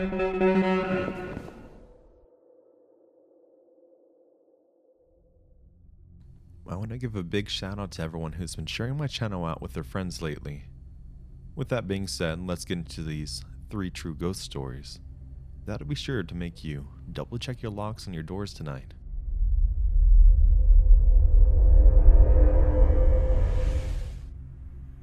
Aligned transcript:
I 0.00 0.06
want 6.68 6.88
to 6.88 6.96
give 6.96 7.16
a 7.16 7.22
big 7.22 7.50
shout 7.50 7.78
out 7.78 7.90
to 7.92 8.02
everyone 8.02 8.32
who's 8.32 8.56
been 8.56 8.64
sharing 8.64 8.96
my 8.96 9.08
channel 9.08 9.44
out 9.44 9.60
with 9.60 9.74
their 9.74 9.84
friends 9.84 10.22
lately. 10.22 10.62
With 11.54 11.68
that 11.68 11.86
being 11.86 12.06
said, 12.06 12.40
let's 12.40 12.64
get 12.64 12.78
into 12.78 13.02
these 13.02 13.44
three 13.68 13.90
true 13.90 14.14
ghost 14.14 14.40
stories. 14.40 15.00
That'll 15.66 15.86
be 15.86 15.94
sure 15.94 16.22
to 16.22 16.34
make 16.34 16.64
you 16.64 16.88
double 17.12 17.36
check 17.36 17.60
your 17.60 17.72
locks 17.72 18.08
on 18.08 18.14
your 18.14 18.22
doors 18.22 18.54
tonight. 18.54 18.94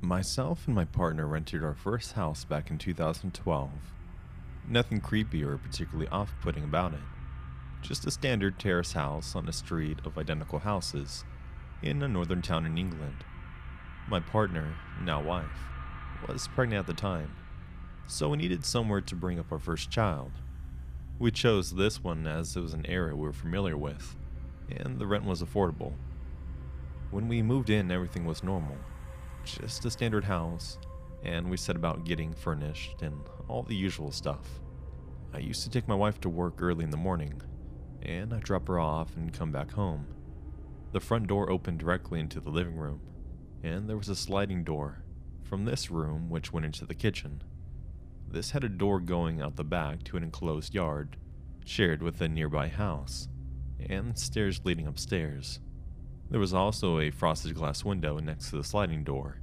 Myself 0.01 0.65
and 0.65 0.73
my 0.73 0.85
partner 0.85 1.27
rented 1.27 1.63
our 1.63 1.75
first 1.75 2.13
house 2.13 2.45
back 2.45 2.71
in 2.71 2.79
2012. 2.79 3.69
Nothing 4.69 4.99
creepy 4.99 5.43
or 5.45 5.57
particularly 5.57 6.09
off 6.09 6.33
putting 6.41 6.65
about 6.65 6.93
it. 6.93 6.99
Just 7.81 8.05
a 8.05 8.11
standard 8.11 8.59
terrace 8.59 8.91
house 8.91 9.33
on 9.33 9.47
a 9.47 9.53
street 9.53 9.99
of 10.03 10.17
identical 10.17 10.59
houses 10.59 11.23
in 11.81 12.03
a 12.03 12.07
northern 12.07 12.41
town 12.41 12.65
in 12.65 12.77
England. 12.77 13.23
My 14.09 14.19
partner, 14.19 14.75
now 15.01 15.21
wife, 15.21 15.45
was 16.27 16.49
pregnant 16.49 16.81
at 16.81 16.87
the 16.87 16.93
time, 16.93 17.33
so 18.07 18.29
we 18.29 18.37
needed 18.37 18.65
somewhere 18.65 18.99
to 18.99 19.15
bring 19.15 19.39
up 19.39 19.53
our 19.53 19.59
first 19.59 19.89
child. 19.89 20.31
We 21.17 21.31
chose 21.31 21.71
this 21.71 22.03
one 22.03 22.27
as 22.27 22.55
it 22.57 22.61
was 22.61 22.73
an 22.73 22.85
area 22.87 23.15
we 23.15 23.21
were 23.21 23.33
familiar 23.33 23.77
with, 23.77 24.17
and 24.69 24.99
the 24.99 25.07
rent 25.07 25.23
was 25.23 25.41
affordable. 25.41 25.93
When 27.09 27.29
we 27.29 27.41
moved 27.41 27.69
in, 27.69 27.89
everything 27.89 28.25
was 28.25 28.43
normal, 28.43 28.75
just 29.45 29.85
a 29.85 29.91
standard 29.91 30.25
house, 30.25 30.77
and 31.23 31.49
we 31.49 31.57
set 31.57 31.75
about 31.75 32.05
getting 32.05 32.33
furnished 32.33 33.01
and 33.01 33.19
all 33.47 33.63
the 33.63 33.75
usual 33.75 34.11
stuff. 34.11 34.47
I 35.33 35.39
used 35.39 35.63
to 35.63 35.69
take 35.69 35.87
my 35.87 35.95
wife 35.95 36.19
to 36.21 36.29
work 36.29 36.61
early 36.61 36.83
in 36.83 36.89
the 36.89 36.97
morning, 36.97 37.41
and 38.01 38.33
I'd 38.33 38.43
drop 38.43 38.67
her 38.67 38.79
off 38.79 39.15
and 39.17 39.33
come 39.33 39.51
back 39.51 39.71
home. 39.71 40.07
The 40.93 40.99
front 40.99 41.27
door 41.27 41.49
opened 41.49 41.79
directly 41.79 42.19
into 42.19 42.39
the 42.39 42.49
living 42.49 42.77
room, 42.77 43.01
and 43.63 43.89
there 43.89 43.97
was 43.97 44.09
a 44.09 44.15
sliding 44.15 44.63
door 44.63 45.03
from 45.43 45.65
this 45.65 45.91
room 45.91 46.29
which 46.29 46.53
went 46.53 46.65
into 46.65 46.85
the 46.85 46.95
kitchen. 46.95 47.43
This 48.29 48.51
had 48.51 48.63
a 48.63 48.69
door 48.69 48.99
going 48.99 49.41
out 49.41 49.55
the 49.55 49.63
back 49.63 50.03
to 50.03 50.17
an 50.17 50.23
enclosed 50.23 50.73
yard, 50.73 51.17
shared 51.65 52.01
with 52.01 52.21
a 52.21 52.27
nearby 52.27 52.67
house, 52.67 53.27
and 53.89 54.17
stairs 54.17 54.61
leading 54.63 54.87
upstairs. 54.87 55.59
There 56.29 56.39
was 56.39 56.53
also 56.53 56.99
a 56.99 57.11
frosted 57.11 57.55
glass 57.55 57.85
window 57.85 58.17
next 58.19 58.49
to 58.49 58.57
the 58.57 58.63
sliding 58.63 59.03
door, 59.03 59.41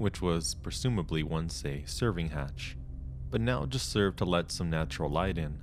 which 0.00 0.22
was 0.22 0.54
presumably 0.54 1.22
once 1.22 1.62
a 1.66 1.84
serving 1.84 2.30
hatch, 2.30 2.74
but 3.30 3.38
now 3.38 3.66
just 3.66 3.90
served 3.90 4.16
to 4.16 4.24
let 4.24 4.50
some 4.50 4.70
natural 4.70 5.10
light 5.10 5.36
in, 5.36 5.60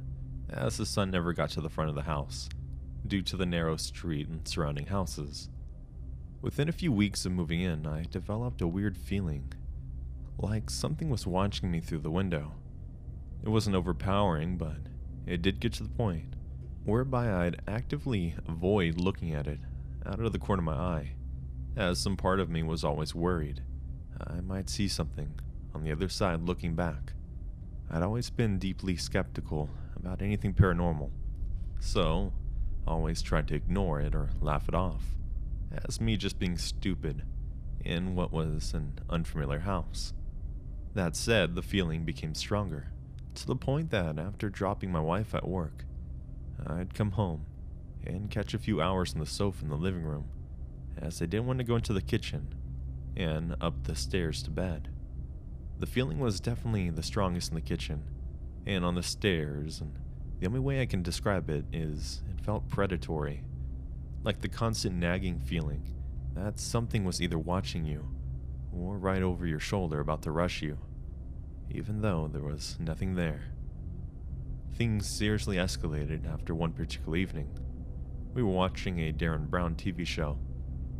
as 0.48 0.78
the 0.78 0.86
sun 0.86 1.10
never 1.10 1.34
got 1.34 1.50
to 1.50 1.60
the 1.60 1.72
front 1.72 1.90
of 1.90 1.96
the 1.96 2.04
house 2.04 2.48
due 3.08 3.24
to 3.24 3.36
the 3.36 3.48
narrow 3.48 3.76
street 3.78 4.28
and 4.28 4.48
surrounding 4.48 4.86
houses. 4.86 5.50
Within 6.40 6.70
a 6.70 6.72
few 6.72 6.92
weeks 6.92 7.26
of 7.26 7.32
moving 7.32 7.62
in, 7.62 7.88
I 7.88 8.06
developed 8.12 8.62
a 8.62 8.68
weird 8.68 8.96
feeling, 8.96 9.52
like 10.38 10.70
something 10.70 11.10
was 11.10 11.26
watching 11.26 11.72
me 11.72 11.80
through 11.80 12.02
the 12.02 12.12
window. 12.12 12.54
It 13.44 13.50
wasn't 13.50 13.76
overpowering, 13.76 14.58
but 14.58 14.78
it 15.26 15.42
did 15.42 15.60
get 15.60 15.74
to 15.74 15.84
the 15.84 15.90
point 15.90 16.36
whereby 16.84 17.34
I'd 17.34 17.64
actively 17.68 18.36
avoid 18.48 19.00
looking 19.02 19.34
at 19.34 19.48
it 19.48 19.62
out 20.06 20.20
of 20.20 20.32
the 20.32 20.38
corner 20.38 20.60
of 20.60 20.66
my 20.66 20.76
eye, 20.76 21.14
as 21.76 21.98
some 21.98 22.16
part 22.16 22.40
of 22.40 22.52
me 22.52 22.62
was 22.62 22.84
always 22.84 23.16
worried 23.16 23.64
I 24.26 24.42
might 24.42 24.70
see 24.70 24.88
something 24.88 25.34
on 25.76 25.84
the 25.84 25.92
other 25.92 26.10
side 26.10 26.42
looking 26.42 26.76
back. 26.76 27.14
I'd 27.90 28.04
always 28.04 28.30
been 28.30 28.58
deeply 28.58 28.98
skeptical 28.98 29.70
about 29.96 30.22
anything 30.22 30.54
paranormal, 30.54 31.12
so 31.80 32.34
always 32.88 33.22
tried 33.22 33.48
to 33.50 33.56
ignore 33.56 34.00
it 34.00 34.16
or 34.16 34.30
laugh 34.42 34.68
it 34.68 34.76
off, 34.76 35.04
as 35.88 36.02
me 36.02 36.18
just 36.18 36.40
being 36.40 36.58
stupid 36.58 37.24
in 37.84 38.16
what 38.16 38.32
was 38.32 38.74
an 38.74 39.00
unfamiliar 39.10 39.60
house. 39.60 40.14
That 40.94 41.16
said, 41.16 41.56
the 41.56 41.62
feeling 41.62 42.04
became 42.04 42.34
stronger, 42.34 42.88
to 43.36 43.46
the 43.46 43.56
point 43.56 43.92
that 43.92 44.18
after 44.18 44.50
dropping 44.50 44.92
my 44.92 45.00
wife 45.00 45.36
at 45.36 45.48
work, 45.48 45.86
I'd 46.66 46.94
come 46.94 47.12
home 47.12 47.46
and 48.06 48.32
catch 48.32 48.54
a 48.54 48.60
few 48.60 48.82
hours 48.82 49.14
on 49.14 49.20
the 49.20 49.26
sofa 49.26 49.64
in 49.64 49.70
the 49.70 49.76
living 49.76 50.04
room, 50.04 50.26
as 50.98 51.22
I 51.22 51.26
didn't 51.26 51.46
want 51.46 51.60
to 51.60 51.66
go 51.66 51.76
into 51.76 51.94
the 51.94 52.02
kitchen 52.02 52.48
and 53.18 53.56
up 53.60 53.84
the 53.84 53.96
stairs 53.96 54.44
to 54.44 54.52
bed. 54.52 54.90
The 55.80 55.88
feeling 55.88 56.20
was 56.20 56.40
definitely 56.40 56.90
the 56.92 57.04
strongest 57.04 57.50
in 57.50 57.56
the 57.56 57.62
kitchen 57.62 58.04
and 58.66 58.86
on 58.86 58.96
the 58.96 59.04
stairs, 59.04 59.82
and 59.82 59.94
the 60.40 60.46
only 60.46 60.60
way 60.60 60.82
I 60.82 60.86
can 60.86 61.02
describe 61.02 61.50
it 61.50 61.66
is 61.74 62.22
it 62.32 62.46
felt 62.46 62.70
predatory. 62.70 63.44
Like 64.24 64.42
the 64.42 64.48
constant 64.48 64.96
nagging 64.96 65.40
feeling 65.40 65.82
that 66.36 66.60
something 66.60 67.04
was 67.04 67.22
either 67.22 67.40
watching 67.40 67.86
you 67.86 68.08
or 68.72 68.98
right 68.98 69.24
over 69.24 69.48
your 69.48 69.60
shoulder 69.60 70.00
about 70.00 70.22
to 70.24 70.32
rush 70.32 70.62
you, 70.62 70.78
even 71.72 72.02
though 72.02 72.30
there 72.32 72.44
was 72.44 72.78
nothing 72.80 73.16
there. 73.16 73.52
Things 74.76 75.08
seriously 75.08 75.58
escalated 75.58 76.32
after 76.32 76.54
one 76.54 76.72
particular 76.72 77.18
evening. 77.18 77.50
We 78.36 78.44
were 78.44 78.52
watching 78.52 79.00
a 79.00 79.12
Derren 79.12 79.50
Brown 79.50 79.74
TV 79.74 80.06
show 80.06 80.38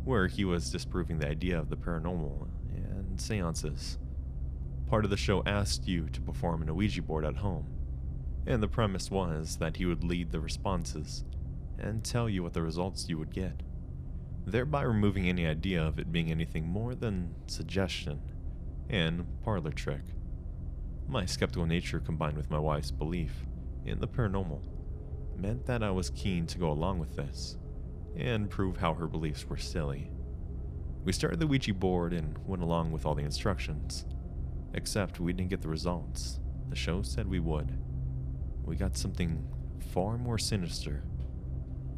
where 0.08 0.26
he 0.26 0.44
was 0.44 0.70
disproving 0.70 1.18
the 1.18 1.28
idea 1.28 1.58
of 1.58 1.68
the 1.68 1.76
paranormal 1.76 2.48
and 2.74 3.20
seances. 3.20 3.98
Part 4.88 5.04
of 5.04 5.10
the 5.10 5.16
show 5.16 5.42
asked 5.44 5.86
you 5.86 6.08
to 6.08 6.20
perform 6.20 6.62
an 6.62 6.74
Ouija 6.74 7.02
board 7.02 7.24
at 7.24 7.36
home 7.36 7.66
and 8.48 8.62
the 8.62 8.68
premise 8.68 9.10
was 9.10 9.58
that 9.58 9.76
he 9.76 9.84
would 9.84 10.02
lead 10.02 10.32
the 10.32 10.40
responses 10.40 11.22
and 11.78 12.02
tell 12.02 12.30
you 12.30 12.42
what 12.42 12.54
the 12.54 12.62
results 12.62 13.06
you 13.06 13.18
would 13.18 13.32
get, 13.32 13.62
thereby 14.46 14.80
removing 14.80 15.28
any 15.28 15.46
idea 15.46 15.82
of 15.82 15.98
it 15.98 16.10
being 16.10 16.30
anything 16.30 16.66
more 16.66 16.94
than 16.94 17.34
suggestion 17.46 18.18
and 18.88 19.26
parlor 19.44 19.70
trick. 19.70 20.00
My 21.06 21.26
skeptical 21.26 21.66
nature 21.66 22.00
combined 22.00 22.38
with 22.38 22.50
my 22.50 22.58
wife's 22.58 22.90
belief 22.90 23.44
in 23.84 24.00
the 24.00 24.08
paranormal 24.08 24.62
meant 25.36 25.66
that 25.66 25.82
I 25.82 25.90
was 25.90 26.08
keen 26.08 26.46
to 26.46 26.58
go 26.58 26.70
along 26.70 26.98
with 26.98 27.14
this 27.14 27.58
and 28.18 28.50
prove 28.50 28.76
how 28.76 28.94
her 28.94 29.06
beliefs 29.06 29.46
were 29.46 29.56
silly. 29.56 30.10
We 31.04 31.12
started 31.12 31.40
the 31.40 31.46
Ouija 31.46 31.72
board 31.72 32.12
and 32.12 32.36
went 32.46 32.62
along 32.62 32.90
with 32.90 33.06
all 33.06 33.14
the 33.14 33.22
instructions, 33.22 34.04
except 34.74 35.20
we 35.20 35.32
didn't 35.32 35.50
get 35.50 35.62
the 35.62 35.68
results 35.68 36.40
the 36.68 36.76
show 36.76 37.00
said 37.00 37.26
we 37.26 37.40
would 37.40 37.72
we 38.68 38.76
got 38.76 38.96
something 38.96 39.42
far 39.94 40.18
more 40.18 40.36
sinister. 40.36 41.02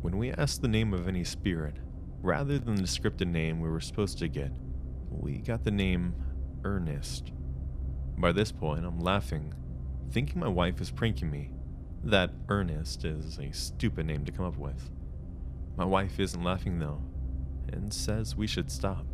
When 0.03 0.19
we 0.19 0.31
asked 0.31 0.63
the 0.63 0.69
name 0.69 0.95
of 0.95 1.09
any 1.09 1.25
spirit, 1.25 1.79
rather 2.23 2.61
than 2.61 2.77
the 2.77 2.83
scripted 2.83 3.27
name 3.27 3.59
we 3.59 3.69
were 3.69 3.81
supposed 3.81 4.19
to 4.19 4.29
get, 4.29 4.53
we 5.11 5.39
got 5.39 5.65
the 5.65 5.73
name 5.73 6.15
Ernest. 6.63 7.33
By 8.17 8.31
this 8.31 8.53
point, 8.53 8.87
I'm 8.87 9.01
laughing, 9.01 9.53
thinking 10.13 10.39
my 10.39 10.49
wife 10.49 10.81
is 10.81 10.93
pranking 10.93 11.29
me. 11.29 11.51
That 12.05 12.31
Ernest 12.49 13.05
is 13.05 13.41
a 13.41 13.53
stupid 13.53 14.07
name 14.07 14.25
to 14.27 14.33
come 14.33 14.47
up 14.47 14.57
with. 14.57 14.89
My 15.81 15.87
wife 15.87 16.21
isn't 16.21 16.45
laughing 16.45 16.79
though, 16.79 17.01
and 17.73 17.91
says 17.91 18.37
we 18.37 18.47
should 18.47 18.71
stop. 18.71 19.07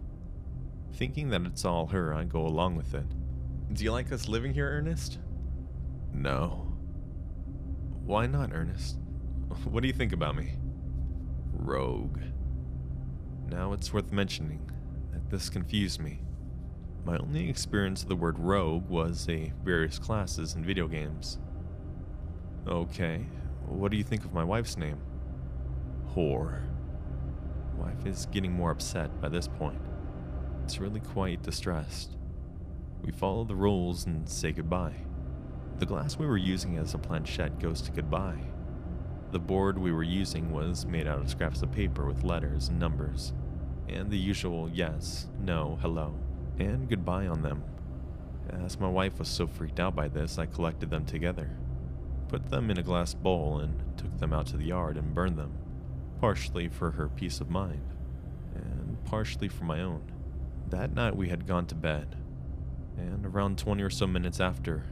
Thinking 0.94 1.30
that 1.30 1.42
it's 1.42 1.64
all 1.64 1.86
her, 1.86 2.12
I 2.12 2.24
go 2.24 2.44
along 2.44 2.74
with 2.74 2.92
it. 2.92 3.06
Do 3.72 3.84
you 3.84 3.92
like 3.92 4.10
us 4.10 4.26
living 4.26 4.52
here, 4.52 4.68
Ernest? 4.68 5.20
No. 6.12 6.76
Why 8.04 8.26
not, 8.26 8.50
Ernest? 8.52 8.98
What 9.70 9.82
do 9.82 9.86
you 9.86 9.94
think 9.94 10.12
about 10.12 10.34
me? 10.34 10.54
Rogue. 11.52 12.18
Now 13.48 13.72
it's 13.72 13.92
worth 13.92 14.10
mentioning 14.10 14.68
that 15.12 15.30
this 15.30 15.48
confused 15.48 16.00
me. 16.00 16.18
My 17.04 17.16
only 17.18 17.48
experience 17.48 18.02
of 18.02 18.08
the 18.08 18.16
word 18.16 18.40
rogue 18.40 18.88
was 18.88 19.28
a 19.28 19.52
various 19.62 20.00
classes 20.00 20.56
in 20.56 20.64
video 20.64 20.88
games. 20.88 21.38
Okay, 22.66 23.24
what 23.66 23.92
do 23.92 23.96
you 23.96 24.02
think 24.02 24.24
of 24.24 24.32
my 24.32 24.42
wife's 24.42 24.76
name? 24.76 24.98
Whore. 26.16 26.62
Wife 27.76 28.06
is 28.06 28.26
getting 28.32 28.52
more 28.52 28.70
upset 28.70 29.20
by 29.20 29.28
this 29.28 29.48
point. 29.48 29.80
It's 30.64 30.80
really 30.80 31.00
quite 31.00 31.42
distressed. 31.42 32.16
We 33.02 33.12
follow 33.12 33.44
the 33.44 33.54
rules 33.54 34.06
and 34.06 34.26
say 34.26 34.52
goodbye. 34.52 34.94
The 35.78 35.84
glass 35.84 36.16
we 36.16 36.26
were 36.26 36.38
using 36.38 36.78
as 36.78 36.94
a 36.94 36.98
planchette 36.98 37.60
goes 37.60 37.82
to 37.82 37.92
goodbye. 37.92 38.40
The 39.30 39.38
board 39.38 39.76
we 39.76 39.92
were 39.92 40.02
using 40.02 40.52
was 40.52 40.86
made 40.86 41.06
out 41.06 41.18
of 41.18 41.28
scraps 41.28 41.60
of 41.60 41.70
paper 41.70 42.06
with 42.06 42.24
letters 42.24 42.68
and 42.68 42.78
numbers, 42.78 43.34
and 43.86 44.10
the 44.10 44.16
usual 44.16 44.70
yes, 44.72 45.26
no, 45.38 45.76
hello, 45.82 46.14
and 46.58 46.88
goodbye 46.88 47.26
on 47.26 47.42
them. 47.42 47.62
As 48.64 48.80
my 48.80 48.88
wife 48.88 49.18
was 49.18 49.28
so 49.28 49.46
freaked 49.46 49.80
out 49.80 49.94
by 49.94 50.08
this, 50.08 50.38
I 50.38 50.46
collected 50.46 50.88
them 50.88 51.04
together, 51.04 51.50
put 52.28 52.48
them 52.48 52.70
in 52.70 52.78
a 52.78 52.82
glass 52.82 53.12
bowl, 53.12 53.58
and 53.58 53.78
took 53.98 54.16
them 54.18 54.32
out 54.32 54.46
to 54.46 54.56
the 54.56 54.64
yard 54.64 54.96
and 54.96 55.14
burned 55.14 55.36
them, 55.36 55.52
partially 56.20 56.68
for 56.68 56.92
her 56.92 57.08
peace 57.08 57.40
of 57.40 57.50
mind, 57.50 57.94
and 58.54 58.98
partially 59.04 59.48
for 59.48 59.64
my 59.64 59.80
own. 59.80 60.02
That 60.68 60.94
night 60.94 61.16
we 61.16 61.28
had 61.28 61.46
gone 61.46 61.66
to 61.66 61.74
bed, 61.74 62.16
and 62.96 63.24
around 63.24 63.58
20 63.58 63.82
or 63.82 63.90
so 63.90 64.06
minutes 64.06 64.40
after, 64.40 64.84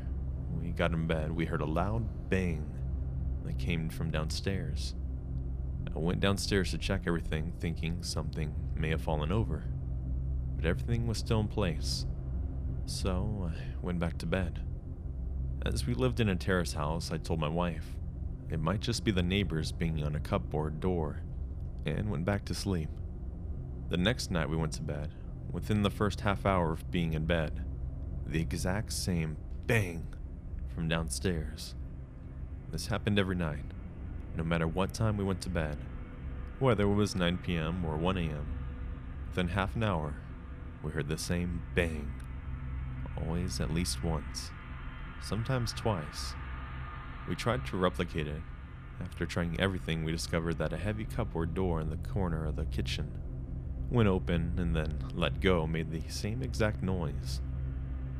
we 0.60 0.70
got 0.70 0.92
in 0.92 1.06
bed, 1.06 1.32
we 1.32 1.46
heard 1.46 1.60
a 1.60 1.66
loud 1.66 2.28
bang 2.28 2.64
that 3.44 3.58
came 3.58 3.88
from 3.88 4.10
downstairs. 4.10 4.94
I 5.94 5.98
went 5.98 6.20
downstairs 6.20 6.70
to 6.70 6.78
check 6.78 7.02
everything, 7.06 7.52
thinking 7.58 8.02
something 8.02 8.54
may 8.76 8.90
have 8.90 9.02
fallen 9.02 9.32
over, 9.32 9.64
but 10.56 10.64
everything 10.64 11.06
was 11.06 11.18
still 11.18 11.40
in 11.40 11.48
place. 11.48 12.06
So 12.86 13.50
I 13.52 13.84
went 13.84 13.98
back 13.98 14.18
to 14.18 14.26
bed. 14.26 14.60
As 15.64 15.86
we 15.86 15.94
lived 15.94 16.20
in 16.20 16.28
a 16.28 16.36
terrace 16.36 16.74
house, 16.74 17.10
I 17.10 17.18
told 17.18 17.40
my 17.40 17.48
wife 17.48 17.96
it 18.50 18.60
might 18.60 18.80
just 18.80 19.04
be 19.04 19.10
the 19.10 19.22
neighbors 19.22 19.72
banging 19.72 20.04
on 20.04 20.14
a 20.14 20.20
cupboard 20.20 20.80
door, 20.80 21.22
and 21.86 22.10
went 22.10 22.24
back 22.24 22.44
to 22.46 22.54
sleep. 22.54 22.88
The 23.88 23.96
next 23.96 24.30
night 24.30 24.48
we 24.48 24.56
went 24.56 24.72
to 24.74 24.82
bed. 24.82 25.10
Within 25.52 25.82
the 25.82 25.90
first 25.90 26.22
half 26.22 26.46
hour 26.46 26.72
of 26.72 26.90
being 26.90 27.12
in 27.12 27.26
bed, 27.26 27.64
the 28.26 28.40
exact 28.40 28.92
same 28.92 29.36
bang 29.66 30.06
from 30.74 30.88
downstairs. 30.88 31.74
This 32.72 32.88
happened 32.88 33.18
every 33.18 33.36
night, 33.36 33.64
no 34.36 34.42
matter 34.42 34.66
what 34.66 34.92
time 34.92 35.16
we 35.16 35.24
went 35.24 35.40
to 35.42 35.48
bed, 35.48 35.78
whether 36.58 36.84
it 36.84 36.94
was 36.94 37.14
9 37.14 37.38
p.m. 37.38 37.84
or 37.84 37.96
1 37.96 38.18
a.m. 38.18 38.46
Within 39.28 39.48
half 39.48 39.76
an 39.76 39.84
hour, 39.84 40.14
we 40.82 40.90
heard 40.90 41.08
the 41.08 41.18
same 41.18 41.62
bang, 41.74 42.12
always 43.16 43.60
at 43.60 43.72
least 43.72 44.02
once, 44.02 44.50
sometimes 45.22 45.72
twice. 45.72 46.34
We 47.28 47.34
tried 47.34 47.64
to 47.66 47.76
replicate 47.76 48.26
it. 48.26 48.42
After 49.00 49.26
trying 49.26 49.58
everything, 49.58 50.04
we 50.04 50.12
discovered 50.12 50.58
that 50.58 50.72
a 50.72 50.76
heavy 50.76 51.04
cupboard 51.04 51.54
door 51.54 51.80
in 51.80 51.90
the 51.90 51.96
corner 51.96 52.46
of 52.46 52.56
the 52.56 52.66
kitchen, 52.66 53.10
when 53.88 54.06
open 54.06 54.52
and 54.58 54.76
then 54.76 54.98
let 55.14 55.40
go, 55.40 55.66
made 55.66 55.90
the 55.90 56.02
same 56.08 56.42
exact 56.42 56.82
noise. 56.82 57.40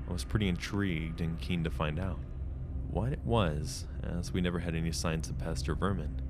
I 0.09 0.13
was 0.13 0.25
pretty 0.25 0.49
intrigued 0.49 1.21
and 1.21 1.39
keen 1.39 1.65
to 1.65 1.71
find 1.71 1.99
out 1.99 2.19
what 2.91 3.13
it 3.13 3.25
was, 3.25 3.87
as 4.03 4.33
we 4.33 4.41
never 4.41 4.59
had 4.59 4.75
any 4.75 4.93
signs 4.93 5.29
of 5.29 5.39
pest 5.39 5.69
or 5.69 5.75
vermin. 5.75 6.21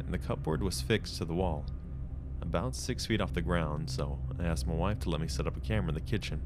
And 0.00 0.12
the 0.12 0.18
cupboard 0.18 0.62
was 0.62 0.80
fixed 0.80 1.18
to 1.18 1.24
the 1.24 1.34
wall, 1.34 1.66
about 2.40 2.76
six 2.76 3.06
feet 3.06 3.20
off 3.20 3.32
the 3.32 3.42
ground, 3.42 3.90
so 3.90 4.18
I 4.38 4.44
asked 4.44 4.66
my 4.66 4.74
wife 4.74 5.00
to 5.00 5.10
let 5.10 5.20
me 5.20 5.28
set 5.28 5.46
up 5.46 5.56
a 5.56 5.60
camera 5.60 5.88
in 5.88 5.94
the 5.94 6.00
kitchen, 6.00 6.42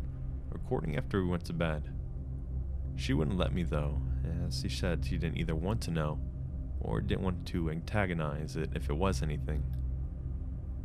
recording 0.51 0.97
after 0.97 1.23
we 1.23 1.29
went 1.29 1.45
to 1.47 1.53
bed. 1.53 1.91
She 2.97 3.13
wouldn't 3.13 3.39
let 3.39 3.53
me 3.53 3.63
though, 3.63 4.01
as 4.47 4.63
he 4.63 4.69
said 4.69 5.05
he 5.05 5.17
didn't 5.17 5.39
either 5.39 5.55
want 5.55 5.81
to 5.83 5.91
know 5.91 6.19
or 6.81 7.01
didn't 7.01 7.23
want 7.23 7.47
to 7.47 7.71
antagonize 7.71 8.57
it 8.57 8.71
if 8.75 8.89
it 8.89 8.97
was 8.97 9.23
anything. 9.23 9.63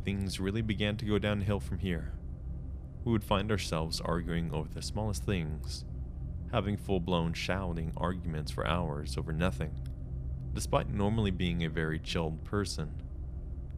Things 0.04 0.38
really 0.38 0.62
began 0.62 0.96
to 0.98 1.04
go 1.04 1.18
downhill 1.18 1.58
from 1.58 1.78
here. 1.78 2.12
We 3.04 3.12
would 3.12 3.24
find 3.24 3.50
ourselves 3.50 4.00
arguing 4.00 4.52
over 4.52 4.68
the 4.68 4.82
smallest 4.82 5.24
things, 5.24 5.84
having 6.52 6.76
full 6.76 7.00
blown 7.00 7.32
shouting 7.32 7.92
arguments 7.96 8.52
for 8.52 8.66
hours 8.66 9.16
over 9.16 9.32
nothing, 9.32 9.72
despite 10.52 10.90
normally 10.90 11.30
being 11.30 11.64
a 11.64 11.70
very 11.70 11.98
chilled 11.98 12.44
person, 12.44 13.02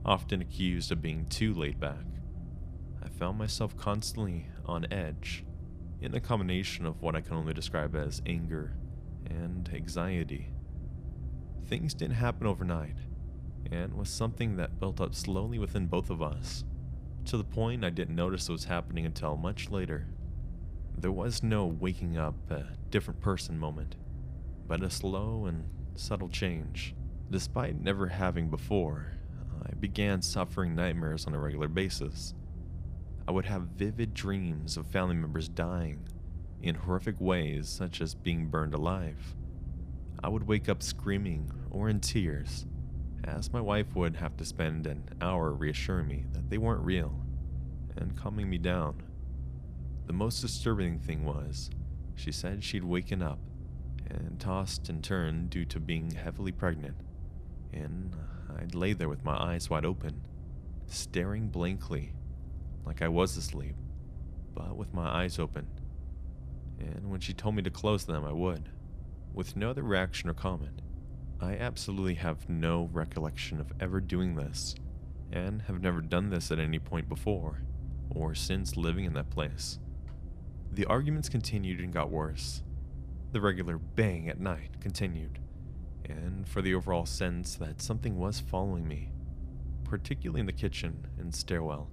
often 0.04 0.42
accused 0.42 0.90
of 0.92 1.02
being 1.02 1.26
too 1.26 1.54
laid 1.54 1.78
back. 1.78 2.04
I 3.02 3.08
found 3.08 3.38
myself 3.38 3.76
constantly 3.76 4.46
on 4.66 4.92
edge, 4.92 5.44
in 6.00 6.14
a 6.14 6.20
combination 6.20 6.86
of 6.86 7.00
what 7.00 7.16
I 7.16 7.20
can 7.20 7.36
only 7.36 7.54
describe 7.54 7.96
as 7.96 8.22
anger 8.26 8.74
and 9.30 9.70
anxiety. 9.74 10.50
Things 11.66 11.94
didn't 11.94 12.16
happen 12.16 12.46
overnight, 12.46 12.96
and 13.70 13.94
was 13.94 14.08
something 14.08 14.56
that 14.56 14.80
built 14.80 15.00
up 15.00 15.14
slowly 15.14 15.58
within 15.58 15.86
both 15.86 16.10
of 16.10 16.22
us, 16.22 16.64
to 17.26 17.36
the 17.36 17.44
point 17.44 17.84
I 17.84 17.90
didn't 17.90 18.16
notice 18.16 18.48
it 18.48 18.52
was 18.52 18.64
happening 18.64 19.04
until 19.04 19.36
much 19.36 19.70
later. 19.70 20.06
There 20.96 21.12
was 21.12 21.42
no 21.42 21.66
waking 21.66 22.16
up 22.16 22.50
a 22.50 22.64
different 22.90 23.20
person 23.20 23.58
moment, 23.58 23.96
but 24.66 24.82
a 24.82 24.90
slow 24.90 25.46
and 25.46 25.64
subtle 25.94 26.28
change. 26.28 26.94
Despite 27.30 27.80
never 27.80 28.08
having 28.08 28.48
before, 28.48 29.12
I 29.62 29.74
began 29.74 30.22
suffering 30.22 30.74
nightmares 30.74 31.26
on 31.26 31.34
a 31.34 31.38
regular 31.38 31.68
basis. 31.68 32.34
I 33.26 33.30
would 33.30 33.44
have 33.44 33.62
vivid 33.76 34.14
dreams 34.14 34.76
of 34.78 34.86
family 34.86 35.16
members 35.16 35.48
dying 35.48 36.08
in 36.62 36.74
horrific 36.74 37.20
ways, 37.20 37.68
such 37.68 38.00
as 38.00 38.14
being 38.14 38.46
burned 38.46 38.74
alive. 38.74 39.34
I 40.22 40.28
would 40.28 40.48
wake 40.48 40.68
up 40.68 40.82
screaming 40.82 41.50
or 41.70 41.88
in 41.88 42.00
tears, 42.00 42.66
as 43.24 43.52
my 43.52 43.60
wife 43.60 43.94
would 43.94 44.16
have 44.16 44.36
to 44.38 44.44
spend 44.44 44.86
an 44.86 45.04
hour 45.20 45.52
reassuring 45.52 46.08
me 46.08 46.24
that 46.32 46.50
they 46.50 46.58
weren't 46.58 46.84
real 46.84 47.14
and 47.96 48.16
calming 48.16 48.48
me 48.50 48.58
down. 48.58 49.02
The 50.06 50.12
most 50.12 50.40
disturbing 50.40 50.98
thing 50.98 51.24
was, 51.24 51.70
she 52.14 52.32
said 52.32 52.64
she'd 52.64 52.84
waken 52.84 53.22
up 53.22 53.38
and 54.10 54.40
tossed 54.40 54.88
and 54.88 55.04
turned 55.04 55.50
due 55.50 55.64
to 55.66 55.78
being 55.78 56.10
heavily 56.12 56.52
pregnant, 56.52 56.96
and 57.72 58.16
I'd 58.58 58.74
lay 58.74 58.92
there 58.92 59.08
with 59.08 59.24
my 59.24 59.36
eyes 59.36 59.68
wide 59.68 59.84
open, 59.84 60.22
staring 60.86 61.48
blankly, 61.48 62.14
like 62.84 63.02
I 63.02 63.08
was 63.08 63.36
asleep, 63.36 63.76
but 64.54 64.76
with 64.76 64.94
my 64.94 65.22
eyes 65.22 65.38
open. 65.38 65.66
And 66.78 67.10
when 67.10 67.20
she 67.20 67.32
told 67.32 67.56
me 67.56 67.62
to 67.62 67.70
close 67.70 68.04
them, 68.04 68.24
I 68.24 68.32
would, 68.32 68.70
with 69.32 69.56
no 69.56 69.70
other 69.70 69.82
reaction 69.82 70.28
or 70.28 70.34
comment. 70.34 70.82
I 71.40 71.56
absolutely 71.56 72.14
have 72.14 72.48
no 72.48 72.88
recollection 72.92 73.60
of 73.60 73.72
ever 73.80 74.00
doing 74.00 74.34
this, 74.34 74.74
and 75.30 75.62
have 75.62 75.82
never 75.82 76.00
done 76.00 76.30
this 76.30 76.50
at 76.50 76.58
any 76.58 76.78
point 76.78 77.08
before, 77.08 77.62
or 78.10 78.34
since 78.34 78.76
living 78.76 79.04
in 79.04 79.12
that 79.14 79.30
place. 79.30 79.78
The 80.72 80.86
arguments 80.86 81.28
continued 81.28 81.80
and 81.80 81.92
got 81.92 82.10
worse. 82.10 82.62
The 83.32 83.40
regular 83.40 83.78
bang 83.78 84.28
at 84.28 84.40
night 84.40 84.80
continued, 84.80 85.38
and 86.04 86.48
for 86.48 86.62
the 86.62 86.74
overall 86.74 87.06
sense 87.06 87.54
that 87.56 87.82
something 87.82 88.18
was 88.18 88.40
following 88.40 88.88
me, 88.88 89.10
particularly 89.84 90.40
in 90.40 90.46
the 90.46 90.52
kitchen 90.52 91.06
and 91.18 91.34
stairwell, 91.34 91.90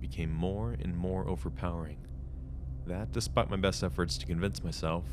became 0.00 0.32
more 0.32 0.72
and 0.72 0.96
more 0.96 1.28
overpowering. 1.28 2.06
That, 2.86 3.12
despite 3.12 3.50
my 3.50 3.56
best 3.56 3.82
efforts 3.82 4.18
to 4.18 4.26
convince 4.26 4.62
myself, 4.62 5.04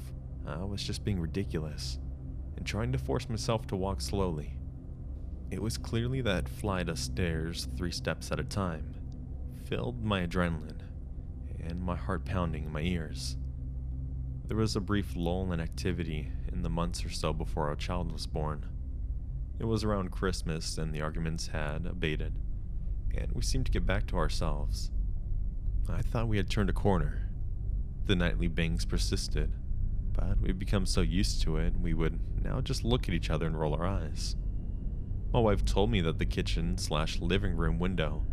I 0.45 0.63
was 0.63 0.83
just 0.83 1.05
being 1.05 1.19
ridiculous 1.19 1.99
and 2.57 2.65
trying 2.65 2.91
to 2.91 2.97
force 2.97 3.29
myself 3.29 3.65
to 3.67 3.75
walk 3.75 4.01
slowly. 4.01 4.53
It 5.51 5.61
was 5.61 5.77
clearly 5.77 6.21
that 6.21 6.49
flight 6.49 6.89
of 6.89 6.99
stairs, 6.99 7.67
three 7.77 7.91
steps 7.91 8.31
at 8.31 8.39
a 8.39 8.43
time, 8.43 8.95
filled 9.65 10.03
my 10.03 10.25
adrenaline 10.25 10.81
and 11.59 11.81
my 11.81 11.95
heart 11.95 12.25
pounding 12.25 12.65
in 12.65 12.71
my 12.71 12.81
ears. 12.81 13.37
There 14.45 14.57
was 14.57 14.75
a 14.75 14.81
brief 14.81 15.15
lull 15.15 15.53
in 15.53 15.61
activity 15.61 16.29
in 16.51 16.61
the 16.61 16.69
months 16.69 17.05
or 17.05 17.09
so 17.09 17.31
before 17.31 17.69
our 17.69 17.75
child 17.75 18.11
was 18.11 18.27
born. 18.27 18.65
It 19.59 19.65
was 19.65 19.83
around 19.83 20.11
Christmas 20.11 20.77
and 20.77 20.93
the 20.93 21.01
arguments 21.01 21.47
had 21.47 21.85
abated, 21.85 22.33
and 23.15 23.31
we 23.31 23.43
seemed 23.43 23.65
to 23.67 23.71
get 23.71 23.85
back 23.85 24.07
to 24.07 24.17
ourselves. 24.17 24.91
I 25.87 26.01
thought 26.01 26.27
we 26.27 26.37
had 26.37 26.49
turned 26.49 26.69
a 26.69 26.73
corner. 26.73 27.30
The 28.05 28.15
nightly 28.15 28.47
bangs 28.47 28.85
persisted, 28.85 29.51
but 30.13 30.39
we'd 30.41 30.59
become 30.59 30.85
so 30.85 31.01
used 31.01 31.41
to 31.43 31.57
it 31.57 31.73
we 31.79 31.93
would 31.93 32.19
now 32.43 32.61
just 32.61 32.83
look 32.83 33.07
at 33.07 33.13
each 33.13 33.29
other 33.29 33.45
and 33.45 33.59
roll 33.59 33.73
our 33.73 33.85
eyes. 33.85 34.35
My 35.31 35.39
wife 35.39 35.63
told 35.63 35.89
me 35.91 36.01
that 36.01 36.19
the 36.19 36.25
kitchen 36.25 36.77
slash 36.77 37.21
living 37.21 37.55
room 37.55 37.79
window 37.79 38.25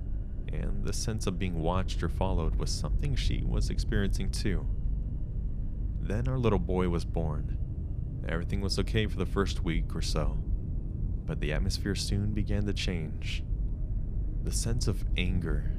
and 0.53 0.85
the 0.85 0.93
sense 0.93 1.27
of 1.27 1.39
being 1.39 1.61
watched 1.61 2.03
or 2.03 2.09
followed 2.09 2.57
was 2.57 2.71
something 2.71 3.15
she 3.15 3.45
was 3.47 3.71
experiencing 3.71 4.31
too. 4.31 4.67
Then 6.01 6.27
our 6.27 6.39
little 6.39 6.59
boy 6.59 6.89
was 6.89 7.05
born. 7.05 7.59
Everything 8.27 8.61
was 8.61 8.79
okay 8.79 9.07
for 9.07 9.19
the 9.19 9.27
first 9.27 9.63
week 9.63 9.95
or 9.95 10.03
so, 10.03 10.39
but 11.27 11.41
the 11.41 11.53
atmosphere 11.53 11.95
soon 11.95 12.33
began 12.33 12.65
to 12.67 12.73
change. 12.73 13.45
The 14.43 14.53
sense 14.53 14.89
of 14.89 15.05
anger 15.17 15.71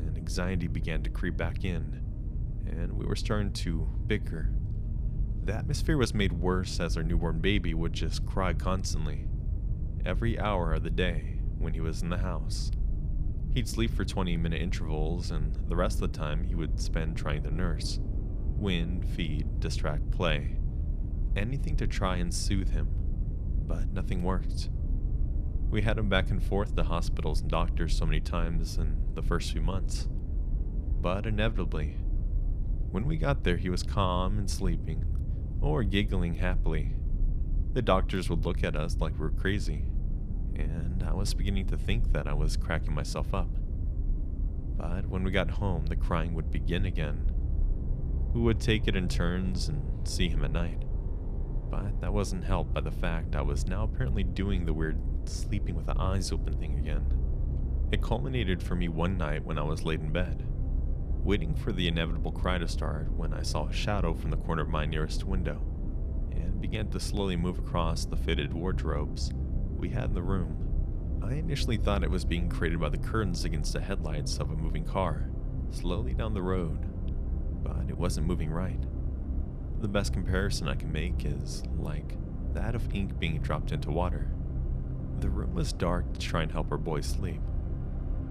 and 0.00 0.16
anxiety 0.16 0.68
began 0.68 1.02
to 1.02 1.10
creep 1.10 1.36
back 1.36 1.64
in, 1.64 2.02
and 2.68 2.92
we 2.92 3.06
were 3.06 3.16
starting 3.16 3.52
to 3.52 3.88
bicker. 4.06 4.50
The 5.44 5.54
atmosphere 5.54 5.96
was 5.96 6.14
made 6.14 6.32
worse 6.32 6.78
as 6.80 6.96
our 6.96 7.02
newborn 7.02 7.40
baby 7.40 7.74
would 7.74 7.92
just 7.92 8.26
cry 8.26 8.52
constantly, 8.52 9.26
every 10.04 10.38
hour 10.38 10.74
of 10.74 10.82
the 10.82 10.90
day 10.90 11.38
when 11.58 11.74
he 11.74 11.80
was 11.80 12.02
in 12.02 12.10
the 12.10 12.18
house. 12.18 12.70
He'd 13.54 13.68
sleep 13.68 13.90
for 13.90 14.04
20 14.04 14.36
minute 14.36 14.60
intervals, 14.60 15.30
and 15.30 15.54
the 15.68 15.76
rest 15.76 16.02
of 16.02 16.12
the 16.12 16.18
time 16.18 16.44
he 16.44 16.54
would 16.54 16.80
spend 16.80 17.16
trying 17.16 17.42
to 17.44 17.50
nurse, 17.50 17.98
win, 18.02 19.02
feed, 19.02 19.58
distract, 19.58 20.10
play. 20.10 20.56
Anything 21.34 21.76
to 21.76 21.86
try 21.86 22.16
and 22.16 22.32
soothe 22.32 22.70
him, 22.70 22.88
but 23.66 23.92
nothing 23.92 24.22
worked. 24.22 24.68
We 25.70 25.82
had 25.82 25.98
him 25.98 26.08
back 26.08 26.30
and 26.30 26.42
forth 26.42 26.74
to 26.76 26.84
hospitals 26.84 27.40
and 27.40 27.50
doctors 27.50 27.96
so 27.96 28.06
many 28.06 28.20
times 28.20 28.78
in 28.78 28.96
the 29.14 29.22
first 29.22 29.52
few 29.52 29.60
months. 29.60 30.08
But 31.00 31.26
inevitably, 31.26 31.96
when 32.90 33.06
we 33.06 33.16
got 33.16 33.44
there, 33.44 33.56
he 33.56 33.70
was 33.70 33.82
calm 33.82 34.38
and 34.38 34.50
sleeping, 34.50 35.04
or 35.60 35.82
giggling 35.82 36.34
happily. 36.34 36.94
The 37.72 37.82
doctors 37.82 38.28
would 38.30 38.44
look 38.44 38.64
at 38.64 38.76
us 38.76 38.96
like 38.98 39.14
we 39.14 39.20
were 39.20 39.30
crazy 39.30 39.84
and 40.58 41.04
I 41.04 41.14
was 41.14 41.34
beginning 41.34 41.66
to 41.68 41.76
think 41.76 42.12
that 42.12 42.26
I 42.26 42.34
was 42.34 42.56
cracking 42.56 42.94
myself 42.94 43.32
up. 43.32 43.48
But 44.76 45.06
when 45.06 45.24
we 45.24 45.30
got 45.30 45.50
home, 45.50 45.86
the 45.86 45.96
crying 45.96 46.34
would 46.34 46.50
begin 46.50 46.84
again. 46.84 47.30
We 48.34 48.40
would 48.40 48.60
take 48.60 48.86
it 48.88 48.96
in 48.96 49.08
turns 49.08 49.68
and 49.68 50.06
see 50.06 50.28
him 50.28 50.44
at 50.44 50.52
night. 50.52 50.82
But 51.70 52.00
that 52.00 52.12
wasn't 52.12 52.44
helped 52.44 52.74
by 52.74 52.80
the 52.80 52.90
fact 52.90 53.36
I 53.36 53.42
was 53.42 53.66
now 53.66 53.84
apparently 53.84 54.24
doing 54.24 54.64
the 54.64 54.72
weird 54.72 54.98
sleeping 55.24 55.74
with 55.74 55.86
the 55.86 55.98
eyes 55.98 56.32
open 56.32 56.58
thing 56.58 56.78
again. 56.78 57.06
It 57.92 58.02
culminated 58.02 58.62
for 58.62 58.74
me 58.74 58.88
one 58.88 59.16
night 59.16 59.44
when 59.44 59.58
I 59.58 59.62
was 59.62 59.84
laid 59.84 60.00
in 60.00 60.12
bed, 60.12 60.44
waiting 61.28 61.54
for 61.54 61.72
the 61.72 61.86
inevitable 61.86 62.32
cry 62.32 62.56
to 62.56 62.66
start 62.66 63.12
when 63.12 63.34
I 63.34 63.42
saw 63.42 63.66
a 63.66 63.72
shadow 63.72 64.14
from 64.14 64.30
the 64.30 64.38
corner 64.38 64.62
of 64.62 64.70
my 64.70 64.86
nearest 64.86 65.24
window 65.24 65.60
and 66.32 66.58
began 66.58 66.88
to 66.88 66.98
slowly 66.98 67.36
move 67.36 67.58
across 67.58 68.06
the 68.06 68.16
fitted 68.16 68.50
wardrobes 68.54 69.30
we 69.76 69.90
had 69.90 70.04
in 70.04 70.14
the 70.14 70.22
room. 70.22 71.20
I 71.22 71.34
initially 71.34 71.76
thought 71.76 72.02
it 72.02 72.10
was 72.10 72.24
being 72.24 72.48
created 72.48 72.80
by 72.80 72.88
the 72.88 72.96
curtains 72.96 73.44
against 73.44 73.74
the 73.74 73.80
headlights 73.82 74.38
of 74.38 74.50
a 74.50 74.56
moving 74.56 74.86
car, 74.86 75.28
slowly 75.70 76.14
down 76.14 76.32
the 76.32 76.40
road, 76.40 76.86
but 77.62 77.90
it 77.90 77.98
wasn't 77.98 78.26
moving 78.26 78.48
right. 78.48 78.80
The 79.82 79.88
best 79.88 80.14
comparison 80.14 80.66
I 80.66 80.76
can 80.76 80.90
make 80.90 81.26
is 81.26 81.62
like 81.76 82.16
that 82.54 82.74
of 82.74 82.94
ink 82.94 83.18
being 83.18 83.38
dropped 83.42 83.72
into 83.72 83.90
water. 83.90 84.30
The 85.20 85.28
room 85.28 85.52
was 85.52 85.74
dark 85.74 86.10
to 86.14 86.18
try 86.18 86.40
and 86.40 86.50
help 86.50 86.72
our 86.72 86.78
boy 86.78 87.02
sleep, 87.02 87.42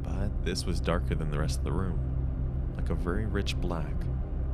but 0.02 0.44
this 0.44 0.66
was 0.66 0.82
darker 0.82 1.14
than 1.14 1.30
the 1.30 1.38
rest 1.38 1.60
of 1.60 1.64
the 1.64 1.72
room, 1.72 2.17
like 2.78 2.90
a 2.90 2.96
very 2.96 3.26
rich 3.26 3.58
black 3.58 3.96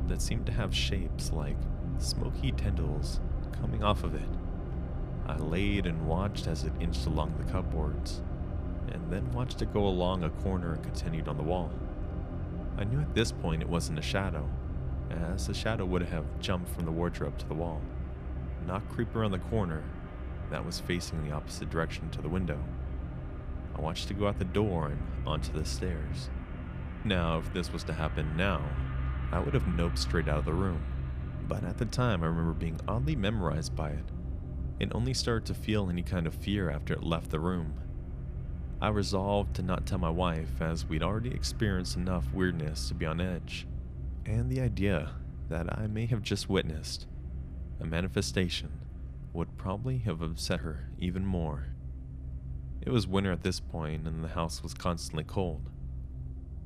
that 0.08 0.20
seemed 0.20 0.46
to 0.46 0.52
have 0.52 0.74
shapes 0.74 1.32
like 1.32 1.56
smoky 1.98 2.52
tendrils 2.52 3.20
coming 3.60 3.84
off 3.84 4.02
of 4.02 4.14
it. 4.14 4.28
I 5.26 5.36
laid 5.36 5.86
and 5.86 6.06
watched 6.06 6.46
as 6.46 6.64
it 6.64 6.72
inched 6.80 7.06
along 7.06 7.34
the 7.38 7.50
cupboards, 7.50 8.20
and 8.90 9.10
then 9.10 9.32
watched 9.32 9.62
it 9.62 9.72
go 9.72 9.86
along 9.86 10.24
a 10.24 10.30
corner 10.30 10.74
and 10.74 10.82
continued 10.82 11.28
on 11.28 11.36
the 11.36 11.42
wall. 11.42 11.70
I 12.76 12.84
knew 12.84 13.00
at 13.00 13.14
this 13.14 13.32
point 13.32 13.62
it 13.62 13.68
wasn't 13.68 13.98
a 13.98 14.02
shadow, 14.02 14.48
as 15.10 15.46
the 15.46 15.54
shadow 15.54 15.86
would 15.86 16.02
have 16.02 16.24
jumped 16.40 16.68
from 16.74 16.84
the 16.84 16.90
wardrobe 16.90 17.38
to 17.38 17.46
the 17.46 17.54
wall, 17.54 17.80
not 18.66 18.88
creep 18.90 19.14
around 19.14 19.30
the 19.30 19.38
corner 19.38 19.82
that 20.50 20.64
was 20.64 20.80
facing 20.80 21.24
the 21.24 21.34
opposite 21.34 21.70
direction 21.70 22.10
to 22.10 22.20
the 22.20 22.28
window. 22.28 22.58
I 23.76 23.80
watched 23.80 24.10
it 24.10 24.18
go 24.18 24.28
out 24.28 24.38
the 24.38 24.44
door 24.44 24.88
and 24.88 25.00
onto 25.26 25.52
the 25.52 25.64
stairs. 25.64 26.28
Now, 27.04 27.38
if 27.38 27.52
this 27.52 27.72
was 27.72 27.84
to 27.84 27.92
happen 27.92 28.34
now, 28.36 28.62
I 29.30 29.38
would 29.38 29.52
have 29.52 29.64
noped 29.64 29.98
straight 29.98 30.26
out 30.26 30.38
of 30.38 30.44
the 30.46 30.54
room. 30.54 30.82
But 31.46 31.62
at 31.64 31.76
the 31.76 31.84
time, 31.84 32.22
I 32.22 32.26
remember 32.26 32.54
being 32.54 32.80
oddly 32.88 33.14
memorized 33.14 33.76
by 33.76 33.90
it 33.90 34.04
and 34.80 34.92
only 34.94 35.12
started 35.14 35.46
to 35.46 35.54
feel 35.54 35.90
any 35.90 36.02
kind 36.02 36.26
of 36.26 36.34
fear 36.34 36.70
after 36.70 36.94
it 36.94 37.02
left 37.02 37.30
the 37.30 37.38
room. 37.38 37.74
I 38.80 38.88
resolved 38.88 39.54
to 39.56 39.62
not 39.62 39.86
tell 39.86 39.98
my 39.98 40.10
wife 40.10 40.60
as 40.60 40.86
we'd 40.86 41.02
already 41.02 41.30
experienced 41.30 41.96
enough 41.96 42.32
weirdness 42.32 42.88
to 42.88 42.94
be 42.94 43.06
on 43.06 43.20
edge, 43.20 43.66
and 44.26 44.50
the 44.50 44.60
idea 44.60 45.10
that 45.48 45.78
I 45.78 45.86
may 45.86 46.06
have 46.06 46.22
just 46.22 46.48
witnessed 46.48 47.06
a 47.80 47.84
manifestation 47.84 48.80
would 49.32 49.56
probably 49.56 49.98
have 49.98 50.22
upset 50.22 50.60
her 50.60 50.88
even 50.98 51.24
more. 51.24 51.66
It 52.80 52.90
was 52.90 53.06
winter 53.06 53.32
at 53.32 53.42
this 53.42 53.60
point, 53.60 54.06
and 54.06 54.24
the 54.24 54.28
house 54.28 54.62
was 54.62 54.74
constantly 54.74 55.24
cold, 55.24 55.70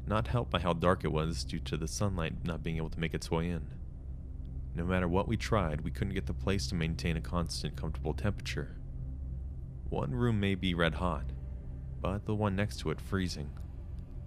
not 0.08 0.28
helped 0.28 0.50
by 0.50 0.60
how 0.60 0.72
dark 0.72 1.04
it 1.04 1.12
was 1.12 1.44
due 1.44 1.60
to 1.60 1.76
the 1.76 1.88
sunlight 1.88 2.44
not 2.44 2.62
being 2.62 2.76
able 2.76 2.90
to 2.90 3.00
make 3.00 3.14
its 3.14 3.30
way 3.30 3.48
in. 3.48 3.66
No 4.74 4.84
matter 4.84 5.08
what 5.08 5.28
we 5.28 5.36
tried, 5.36 5.80
we 5.82 5.90
couldn't 5.90 6.14
get 6.14 6.26
the 6.26 6.34
place 6.34 6.66
to 6.68 6.74
maintain 6.74 7.16
a 7.16 7.20
constant, 7.20 7.76
comfortable 7.76 8.14
temperature. 8.14 8.76
One 9.90 10.12
room 10.12 10.38
may 10.38 10.54
be 10.54 10.74
red 10.74 10.94
hot, 10.94 11.32
but 12.00 12.26
the 12.26 12.34
one 12.34 12.54
next 12.54 12.80
to 12.80 12.90
it 12.90 13.00
freezing, 13.00 13.50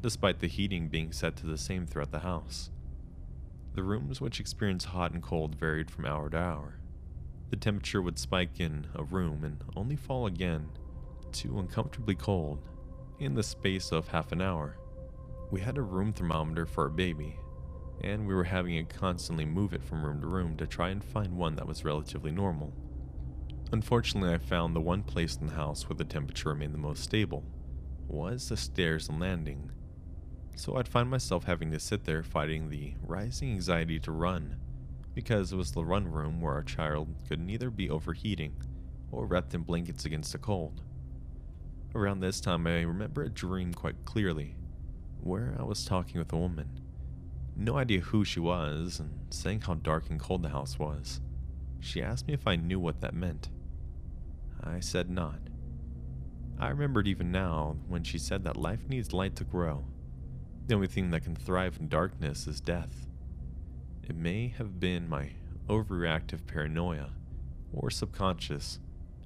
despite 0.02 0.40
the 0.40 0.48
heating 0.48 0.90
being 0.90 1.12
set 1.12 1.36
to 1.38 1.46
the 1.46 1.58
same 1.58 1.86
throughout 1.86 2.12
the 2.12 2.20
house. 2.20 2.70
The 3.76 3.84
rooms 3.84 4.20
which 4.20 4.40
experienced 4.40 4.88
hot 4.88 5.14
and 5.14 5.24
cold 5.24 5.56
varied 5.56 5.90
from 5.90 6.06
hour 6.06 6.30
to 6.30 6.38
hour. 6.38 6.80
The 7.50 7.56
temperature 7.56 8.02
would 8.02 8.20
spike 8.20 8.60
in 8.60 8.88
a 8.96 9.04
room 9.04 9.44
and 9.44 9.64
only 9.76 9.96
fall 9.96 10.26
again 10.26 10.70
to 11.34 11.60
uncomfortably 11.60 12.16
cold 12.16 12.60
in 13.20 13.36
the 13.36 13.44
space 13.44 13.92
of 13.92 14.10
half 14.10 14.32
an 14.32 14.42
hour. 14.42 14.78
We 15.51 15.60
had 15.60 15.77
a 15.77 15.81
room 15.81 16.13
thermometer 16.13 16.65
for 16.65 16.86
our 16.86 16.89
baby, 16.89 17.38
and 18.00 18.25
we 18.25 18.34
were 18.34 18.46
having 18.46 18.88
to 18.88 18.98
constantly 18.98 19.43
move 19.43 19.74
it 19.74 19.84
from 19.84 20.01
room 20.01 20.22
to 20.22 20.27
room 20.27 20.55
to 20.55 20.65
try 20.65 20.89
and 20.91 21.03
find 21.03 21.36
one 21.36 21.58
that 21.58 21.67
was 21.67 21.84
relatively 21.84 22.31
normal. 22.31 22.74
Unfortunately, 23.74 24.34
I 24.34 24.38
found 24.38 24.74
the 24.74 24.79
one 24.79 25.03
place 25.03 25.36
in 25.36 25.48
the 25.48 25.53
house 25.53 25.89
where 25.89 25.98
the 25.98 26.05
temperature 26.05 26.50
remained 26.50 26.74
the 26.74 26.77
most 26.77 27.03
stable 27.03 27.43
was 28.08 28.48
the 28.48 28.55
stairs 28.55 29.10
and 29.10 29.20
landing. 29.20 29.72
So 30.55 30.77
I'd 30.77 30.88
find 30.88 31.10
myself 31.10 31.43
having 31.43 31.70
to 31.72 31.79
sit 31.81 32.05
there 32.05 32.24
fighting 32.24 32.70
the 32.70 32.93
rising 33.01 33.51
anxiety 33.51 34.00
to 34.00 34.12
run, 34.13 34.55
because 35.13 35.51
it 35.51 35.58
was 35.58 35.74
the 35.74 35.84
run 35.84 36.10
room 36.10 36.39
where 36.39 36.53
our 36.53 36.63
child 36.63 37.13
could 37.27 37.41
neither 37.41 37.70
be 37.70 37.89
overheating 37.89 38.55
or 39.12 39.25
wrapped 39.25 39.53
in 39.53 39.63
blankets 39.63 40.05
against 40.05 40.31
the 40.31 40.38
cold. 40.38 40.81
Around 41.93 42.22
this 42.22 42.39
time, 42.39 42.65
I 42.67 42.84
remember 42.84 43.24
a 43.24 43.29
dream 43.29 43.74
quite 43.74 44.05
clearly, 44.05 44.55
where 45.22 45.56
I 45.58 45.63
was 45.63 45.86
talking 45.86 46.20
with 46.20 46.34
a 46.34 46.38
woman 46.38 46.82
no 47.56 47.78
idea 47.78 48.00
who 48.00 48.25
she 48.25 48.40
was, 48.40 49.00
and 49.00 49.12
saying 49.30 49.62
how 49.62 49.75
dark 49.75 50.10
and 50.10 50.20
cold 50.20 50.42
the 50.42 50.50
house 50.50 50.80
was. 50.80 51.22
She 51.80 52.01
asked 52.01 52.28
me 52.28 52.34
if 52.34 52.48
I 52.48 52.56
knew 52.56 52.80
what 52.80 53.01
that 53.01 53.13
meant. 53.13 53.50
I 54.63 54.80
said 54.80 55.10
not. 55.10 55.40
I 56.60 56.70
remembered 56.70 57.08
even 57.08 57.32
now 57.32 57.78
when 57.88 58.04
she 58.04 58.18
said 58.18 58.44
that 58.44 58.58
life 58.58 58.88
needs 58.88 59.13
light 59.13 59.36
to 59.38 59.44
grow. 59.44 59.86
The 60.68 60.75
only 60.75 60.88
thing 60.88 61.10
that 61.12 61.24
can 61.24 61.36
thrive 61.36 61.78
in 61.80 61.88
darkness 61.88 62.48
is 62.48 62.62
death. 62.62 63.08
It 64.04 64.16
may 64.16 64.50
have 64.58 64.80
been 64.80 65.10
my 65.10 65.32
overreactive 65.68 66.46
paranoia 66.46 67.12
or 67.74 67.90
subconscious, 67.90 68.80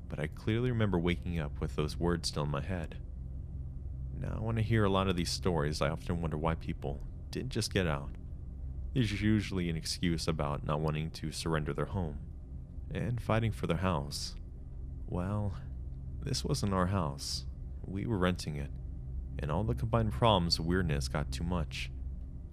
but 0.07 0.19
I 0.19 0.27
clearly 0.27 0.71
remember 0.71 0.97
waking 0.97 1.39
up 1.39 1.59
with 1.59 1.75
those 1.75 1.99
words 1.99 2.29
still 2.29 2.43
in 2.43 2.51
my 2.51 2.61
head. 2.61 2.97
Now, 4.19 4.37
when 4.39 4.57
I 4.57 4.61
hear 4.61 4.85
a 4.85 4.89
lot 4.89 5.07
of 5.07 5.15
these 5.15 5.29
stories, 5.29 5.81
I 5.81 5.89
often 5.89 6.21
wonder 6.21 6.37
why 6.37 6.55
people 6.55 7.01
didn't 7.31 7.49
just 7.49 7.73
get 7.73 7.87
out. 7.87 8.09
There's 8.93 9.21
usually 9.21 9.69
an 9.69 9.75
excuse 9.75 10.27
about 10.27 10.65
not 10.65 10.79
wanting 10.79 11.11
to 11.11 11.31
surrender 11.31 11.73
their 11.73 11.85
home 11.85 12.17
and 12.93 13.21
fighting 13.21 13.51
for 13.51 13.67
their 13.67 13.77
house. 13.77 14.35
Well, 15.07 15.53
this 16.23 16.45
wasn't 16.45 16.73
our 16.73 16.87
house. 16.87 17.45
We 17.85 18.05
were 18.05 18.17
renting 18.17 18.55
it, 18.55 18.71
and 19.37 19.51
all 19.51 19.63
the 19.63 19.75
combined 19.75 20.13
problems 20.13 20.59
of 20.59 20.65
weirdness 20.65 21.07
got 21.07 21.31
too 21.31 21.43
much. 21.43 21.91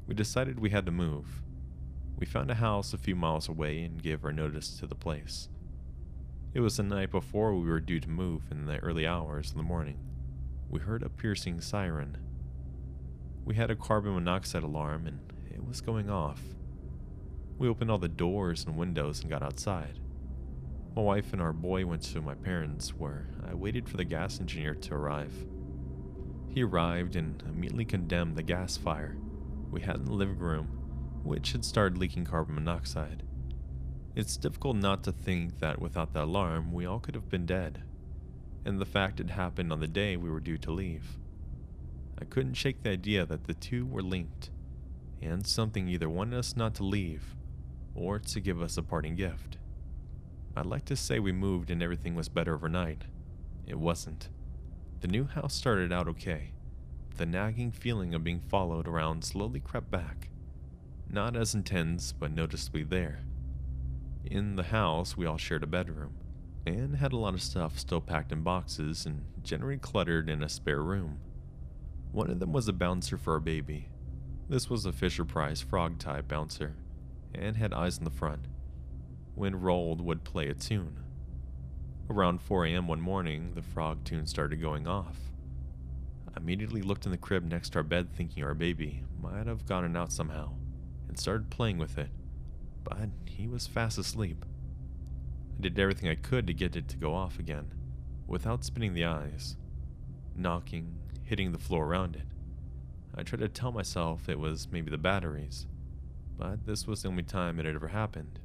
We 0.07 0.15
decided 0.15 0.59
we 0.59 0.71
had 0.71 0.85
to 0.87 0.93
move. 0.93 1.43
We 2.19 2.27
found 2.27 2.51
a 2.51 2.57
house 2.57 2.93
a 2.93 2.99
few 2.99 3.17
miles 3.17 3.49
away 3.49 3.83
and 3.83 4.03
gave 4.03 4.25
our 4.25 4.33
notice 4.33 4.77
to 4.79 4.87
the 4.87 4.95
place. 4.95 5.49
It 6.55 6.61
was 6.61 6.77
the 6.77 6.83
night 6.83 7.11
before 7.11 7.55
we 7.55 7.69
were 7.69 7.81
due 7.81 8.01
to 8.01 8.11
move 8.11 8.43
in 8.51 8.67
the 8.67 8.79
early 8.79 9.07
hours 9.07 9.51
of 9.51 9.57
the 9.57 9.63
morning. 9.63 9.99
We 10.73 10.81
heard 10.81 11.05
a 11.05 11.09
piercing 11.09 11.61
siren 11.61 12.19
we 13.45 13.57
had 13.57 13.71
a 13.71 13.77
carbon 13.77 14.15
monoxide 14.15 14.63
alarm 14.63 15.07
and 15.07 15.21
it 15.51 15.67
was 15.67 15.81
going 15.81 16.09
off. 16.09 16.41
We 17.59 17.69
opened 17.69 17.91
all 17.91 17.99
the 17.99 18.09
doors 18.09 18.65
and 18.65 18.77
windows 18.77 19.21
and 19.21 19.31
got 19.31 19.43
outside. 19.43 19.99
My 20.95 21.03
wife 21.03 21.33
and 21.33 21.43
our 21.43 21.53
boy 21.53 21.87
went 21.87 22.03
to 22.03 22.21
my 22.21 22.35
parents, 22.35 22.91
where 22.91 23.29
I 23.49 23.55
waited 23.55 23.89
for 23.89 23.97
the 23.97 24.05
gas 24.05 24.41
engineer 24.41 24.75
to 24.75 24.95
arrive. 24.95 25.33
He 26.49 26.63
arrived 26.63 27.17
and 27.17 27.43
immediately 27.49 27.85
condemned 27.85 28.37
the 28.37 28.43
gas 28.43 28.77
fire 28.77 29.17
we 29.71 29.81
had 29.81 29.97
in 29.97 30.05
the 30.05 30.13
living 30.13 30.39
room, 30.39 30.67
which 31.23 31.53
had 31.53 31.65
started 31.65 31.99
leaking 31.99 32.27
carbon 32.27 32.55
monoxide. 32.55 33.23
It's 34.15 34.37
difficult 34.37 34.77
not 34.77 35.03
to 35.05 35.13
think 35.13 35.61
that 35.61 35.81
without 35.81 36.13
the 36.13 36.25
alarm, 36.25 36.73
we 36.73 36.85
all 36.85 37.01
could 37.01 37.15
have 37.15 37.31
been 37.31 37.47
dead, 37.47 37.83
and 38.65 38.81
the 38.81 38.87
fact 38.87 39.21
it 39.21 39.31
happened 39.31 39.73
on 39.73 39.81
the 39.81 39.89
day 39.89 40.17
we 40.17 40.31
were 40.31 40.41
due 40.41 40.59
to 40.59 40.73
leave. 40.73 41.19
I 42.21 42.25
couldn't 42.25 42.55
shake 42.55 42.83
the 42.83 42.91
idea 42.91 43.27
that 43.27 43.45
the 43.45 43.55
two 43.55 43.85
were 43.85 44.03
linked, 44.03 44.51
and 45.21 45.47
something 45.47 45.89
either 45.89 46.09
wanted 46.09 46.39
us 46.39 46.57
not 46.57 46.75
to 46.77 46.85
leave, 46.85 47.35
or 47.95 48.19
to 48.19 48.41
give 48.41 48.63
us 48.63 48.77
a 48.77 48.83
parting 48.83 49.17
gift. 49.17 49.59
I'd 50.55 50.67
like 50.67 50.85
to 50.87 50.97
say 50.97 51.19
we 51.19 51.33
moved 51.33 51.71
and 51.71 51.83
everything 51.83 52.15
was 52.15 52.29
better 52.29 52.55
overnight. 52.55 53.05
It 53.67 53.79
wasn't. 53.79 54.29
The 55.01 55.09
new 55.09 55.25
house 55.25 55.55
started 55.55 55.93
out 55.93 56.09
okay. 56.09 56.53
The 57.17 57.27
nagging 57.27 57.73
feeling 57.73 58.15
of 58.15 58.25
being 58.25 58.41
followed 58.41 58.87
around 58.87 59.25
slowly 59.25 59.61
crept 59.61 59.91
back. 59.91 60.29
Not 61.11 61.37
as 61.37 61.55
intense, 61.55 62.13
but 62.13 62.33
noticeably 62.33 62.85
there. 62.85 63.21
In 64.25 64.57
the 64.57 64.63
house, 64.65 65.17
we 65.17 65.27
all 65.27 65.37
shared 65.37 65.63
a 65.63 65.67
bedroom, 65.67 66.15
and 66.67 66.97
had 66.97 67.13
a 67.13 67.17
lot 67.17 67.35
of 67.35 67.43
stuff 67.43 67.79
still 67.79 68.01
packed 68.01 68.33
in 68.33 68.43
boxes 68.43 69.07
and 69.07 69.25
generally 69.43 69.79
cluttered 69.79 70.29
in 70.31 70.43
a 70.43 70.49
spare 70.49 70.83
room. 70.83 71.19
One 72.13 72.31
of 72.31 72.41
them 72.41 72.53
was 72.53 72.69
a 72.69 72.73
bouncer 72.73 73.17
for 73.17 73.35
our 73.35 73.41
baby. 73.41 73.89
This 74.49 74.69
was 74.69 74.85
a 74.87 74.93
Fisher 74.93 75.25
Price 75.25 75.61
frog 75.61 75.99
type 75.99 76.29
bouncer 76.29 76.77
and 77.35 77.57
had 77.57 77.73
eyes 77.73 77.99
in 77.99 78.05
the 78.05 78.11
front. 78.11 78.47
When 79.35 79.61
rolled, 79.61 80.01
would 80.01 80.25
play 80.25 80.49
a 80.49 80.55
tune. 80.55 80.99
Around 82.11 82.43
4 82.43 82.67
a.m. 82.67 82.87
one 82.87 83.01
morning, 83.01 83.53
the 83.55 83.63
frog 83.63 84.05
tune 84.05 84.27
started 84.27 84.61
going 84.61 84.87
off. 84.87 85.17
I 86.35 86.41
immediately 86.41 86.83
looked 86.83 87.07
in 87.07 87.13
the 87.13 87.19
crib 87.19 87.45
next 87.45 87.71
to 87.71 87.79
our 87.79 87.83
bed, 87.83 88.13
thinking 88.13 88.45
our 88.45 88.55
baby 88.55 89.05
might 89.21 89.47
have 89.47 89.67
gotten 89.67 89.97
out 89.97 90.13
somehow, 90.13 90.53
and 91.09 91.19
started 91.19 91.51
playing 91.51 91.79
with 91.79 91.97
it, 91.97 92.11
but 92.85 93.09
he 93.25 93.49
was 93.49 93.67
fast 93.67 93.97
asleep. 93.97 94.45
I 95.59 95.63
did 95.63 95.79
everything 95.79 96.09
I 96.09 96.15
could 96.15 96.47
to 96.47 96.55
get 96.55 96.77
it 96.77 96.89
to 96.89 96.97
go 96.97 97.15
off 97.15 97.39
again, 97.39 97.73
without 98.27 98.65
spinning 98.65 98.95
the 98.95 99.05
eyes, 99.05 99.57
knocking, 100.37 100.99
hitting 101.23 101.53
the 101.53 101.59
floor 101.59 101.87
around 101.87 102.17
it. 102.17 102.27
I 103.15 103.23
tried 103.23 103.41
to 103.41 103.49
tell 103.49 103.73
myself 103.73 104.29
it 104.29 104.39
was 104.39 104.69
maybe 104.71 104.91
the 104.91 104.99
batteries, 104.99 105.67
but 106.39 106.67
this 106.67 106.87
was 106.87 107.03
the 107.03 107.09
only 107.09 107.23
time 107.23 107.59
it 107.59 107.67
had 107.67 107.75
ever 107.75 107.89
happened. 107.89 108.41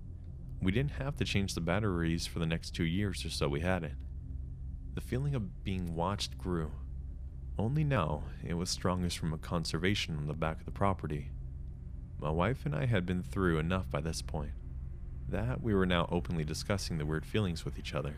We 0.61 0.71
didn't 0.71 0.91
have 0.91 1.15
to 1.17 1.25
change 1.25 1.53
the 1.53 1.61
batteries 1.61 2.27
for 2.27 2.39
the 2.39 2.45
next 2.45 2.71
two 2.71 2.83
years 2.83 3.23
or 3.25 3.29
so 3.29 3.47
we 3.47 3.61
had 3.61 3.83
it. 3.83 3.93
The 4.95 5.01
feeling 5.01 5.35
of 5.35 5.63
being 5.63 5.95
watched 5.95 6.37
grew. 6.37 6.71
Only 7.57 7.83
now, 7.83 8.23
it 8.43 8.55
was 8.55 8.69
strongest 8.69 9.17
from 9.17 9.33
a 9.33 9.37
conservation 9.37 10.17
on 10.17 10.27
the 10.27 10.33
back 10.33 10.59
of 10.59 10.65
the 10.65 10.71
property. 10.71 11.31
My 12.19 12.29
wife 12.29 12.65
and 12.65 12.75
I 12.75 12.85
had 12.85 13.05
been 13.05 13.23
through 13.23 13.59
enough 13.59 13.89
by 13.89 14.01
this 14.01 14.21
point 14.21 14.51
that 15.29 15.61
we 15.61 15.73
were 15.73 15.85
now 15.85 16.07
openly 16.11 16.43
discussing 16.43 16.97
the 16.97 17.05
weird 17.05 17.25
feelings 17.25 17.65
with 17.65 17.77
each 17.77 17.93
other. 17.93 18.15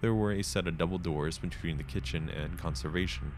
There 0.00 0.14
were 0.14 0.32
a 0.32 0.42
set 0.42 0.66
of 0.66 0.78
double 0.78 0.98
doors 0.98 1.38
between 1.38 1.76
the 1.76 1.82
kitchen 1.82 2.28
and 2.28 2.58
conservation, 2.58 3.32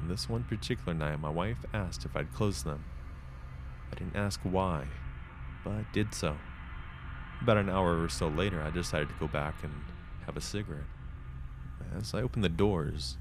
and 0.00 0.08
this 0.08 0.28
one 0.28 0.44
particular 0.44 0.94
night 0.94 1.20
my 1.20 1.30
wife 1.30 1.64
asked 1.72 2.04
if 2.04 2.16
I'd 2.16 2.32
close 2.32 2.62
them. 2.62 2.84
I 3.92 3.96
didn't 3.96 4.16
ask 4.16 4.40
why, 4.42 4.86
but 5.64 5.92
did 5.92 6.14
so. 6.14 6.36
About 7.40 7.58
an 7.58 7.68
hour 7.68 8.02
or 8.02 8.08
so 8.08 8.28
later, 8.28 8.62
I 8.62 8.70
decided 8.70 9.08
to 9.08 9.14
go 9.20 9.28
back 9.28 9.62
and 9.62 9.72
have 10.26 10.36
a 10.36 10.40
cigarette. 10.40 10.84
As 11.96 12.14
I 12.14 12.22
opened 12.22 12.44
the 12.44 12.48
doors, 12.48 13.18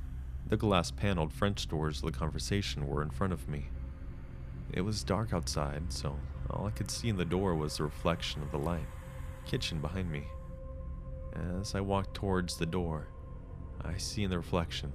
the 0.48 0.58
glass 0.58 0.92
paneled 0.92 1.34
French 1.34 1.68
doors 1.68 1.98
of 2.00 2.12
the 2.12 2.18
conversation 2.18 2.88
were 2.88 3.02
in 3.02 3.10
front 3.10 3.34
of 3.34 3.50
me. 3.50 3.68
It 4.72 4.82
was 4.82 5.04
dark 5.04 5.34
outside, 5.34 5.92
so 5.92 6.18
all 6.50 6.68
I 6.68 6.72
could 6.72 6.92
see 6.92 7.10
in 7.10 7.18
the 7.18 7.26
door 7.26 7.56
was 7.56 7.78
the 7.78 7.84
reflection 7.84 8.42
of 8.42 8.52
the 8.52 8.60
light 8.60 8.86
kitchen 9.46 9.80
behind 9.80 10.10
me. 10.10 10.24
As 11.60 11.76
I 11.76 11.82
walked 11.82 12.14
towards 12.14 12.58
the 12.58 12.66
door, 12.66 13.08
I 13.82 13.98
see 13.98 14.24
in 14.24 14.30
the 14.30 14.38
reflection 14.38 14.92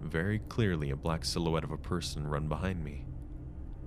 very 0.00 0.38
clearly 0.38 0.90
a 0.90 0.96
black 0.96 1.24
silhouette 1.24 1.64
of 1.64 1.70
a 1.70 1.76
person 1.76 2.26
run 2.26 2.48
behind 2.48 2.82
me, 2.82 3.04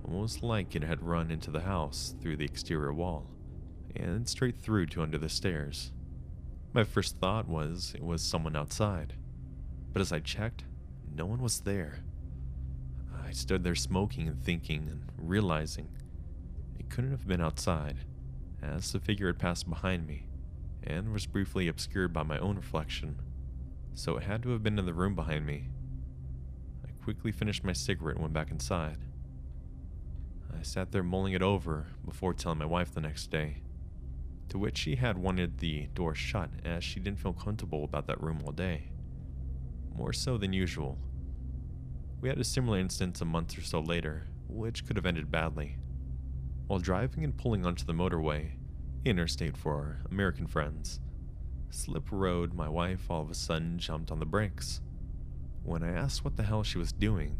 almost 0.04 0.42
like 0.42 0.74
it 0.74 0.84
had 0.84 1.02
run 1.02 1.30
into 1.30 1.50
the 1.50 1.60
house 1.60 2.14
through 2.20 2.36
the 2.36 2.44
exterior 2.44 2.92
wall 2.92 3.26
and 3.96 4.28
straight 4.28 4.56
through 4.56 4.86
to 4.86 5.02
under 5.02 5.18
the 5.18 5.28
stairs. 5.28 5.92
My 6.72 6.84
first 6.84 7.18
thought 7.18 7.48
was 7.48 7.92
it 7.94 8.02
was 8.02 8.22
someone 8.22 8.56
outside, 8.56 9.14
but 9.92 10.00
as 10.00 10.12
I 10.12 10.20
checked, 10.20 10.64
no 11.14 11.26
one 11.26 11.42
was 11.42 11.60
there. 11.60 11.98
I 13.26 13.32
stood 13.32 13.64
there 13.64 13.74
smoking 13.74 14.28
and 14.28 14.42
thinking 14.42 14.88
and 14.90 15.02
realizing 15.18 15.88
couldn't 16.92 17.10
have 17.10 17.26
been 17.26 17.40
outside, 17.40 17.96
as 18.62 18.92
the 18.92 19.00
figure 19.00 19.26
had 19.28 19.38
passed 19.38 19.66
behind 19.68 20.06
me 20.06 20.26
and 20.84 21.10
was 21.10 21.24
briefly 21.24 21.66
obscured 21.66 22.12
by 22.12 22.22
my 22.22 22.38
own 22.38 22.54
reflection, 22.54 23.16
so 23.94 24.18
it 24.18 24.24
had 24.24 24.42
to 24.42 24.50
have 24.50 24.62
been 24.62 24.78
in 24.78 24.84
the 24.84 24.92
room 24.92 25.14
behind 25.14 25.46
me. 25.46 25.70
I 26.86 26.90
quickly 27.02 27.32
finished 27.32 27.64
my 27.64 27.72
cigarette 27.72 28.16
and 28.16 28.22
went 28.22 28.34
back 28.34 28.50
inside. 28.50 28.98
I 30.54 30.60
sat 30.62 30.92
there 30.92 31.02
mulling 31.02 31.32
it 31.32 31.40
over 31.40 31.86
before 32.04 32.34
telling 32.34 32.58
my 32.58 32.66
wife 32.66 32.92
the 32.92 33.00
next 33.00 33.30
day 33.30 33.62
to 34.50 34.58
which 34.58 34.76
she 34.76 34.96
had 34.96 35.16
wanted 35.16 35.58
the 35.58 35.86
door 35.94 36.14
shut 36.14 36.50
as 36.62 36.84
she 36.84 37.00
didn't 37.00 37.20
feel 37.20 37.32
comfortable 37.32 37.84
about 37.84 38.06
that 38.06 38.22
room 38.22 38.40
all 38.44 38.52
day. 38.52 38.90
More 39.96 40.12
so 40.12 40.36
than 40.36 40.52
usual. 40.52 40.98
We 42.20 42.28
had 42.28 42.38
a 42.38 42.44
similar 42.44 42.78
instance 42.78 43.22
a 43.22 43.24
month 43.24 43.56
or 43.56 43.62
so 43.62 43.80
later, 43.80 44.26
which 44.46 44.84
could 44.84 44.96
have 44.96 45.06
ended 45.06 45.30
badly. 45.30 45.78
While 46.66 46.78
driving 46.78 47.24
and 47.24 47.36
pulling 47.36 47.66
onto 47.66 47.84
the 47.84 47.92
motorway, 47.92 48.52
interstate 49.04 49.56
for 49.56 49.74
our 49.74 49.98
American 50.10 50.46
friends, 50.46 51.00
Slip 51.70 52.10
Road, 52.10 52.54
my 52.54 52.68
wife 52.68 53.10
all 53.10 53.22
of 53.22 53.30
a 53.30 53.34
sudden 53.34 53.78
jumped 53.78 54.10
on 54.10 54.18
the 54.18 54.26
brakes. 54.26 54.80
When 55.64 55.82
I 55.82 55.92
asked 55.92 56.24
what 56.24 56.36
the 56.36 56.42
hell 56.42 56.62
she 56.62 56.78
was 56.78 56.92
doing, 56.92 57.38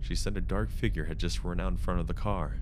she 0.00 0.14
said 0.14 0.36
a 0.36 0.40
dark 0.40 0.70
figure 0.70 1.04
had 1.04 1.18
just 1.18 1.44
run 1.44 1.60
out 1.60 1.72
in 1.72 1.76
front 1.76 2.00
of 2.00 2.06
the 2.06 2.14
car 2.14 2.60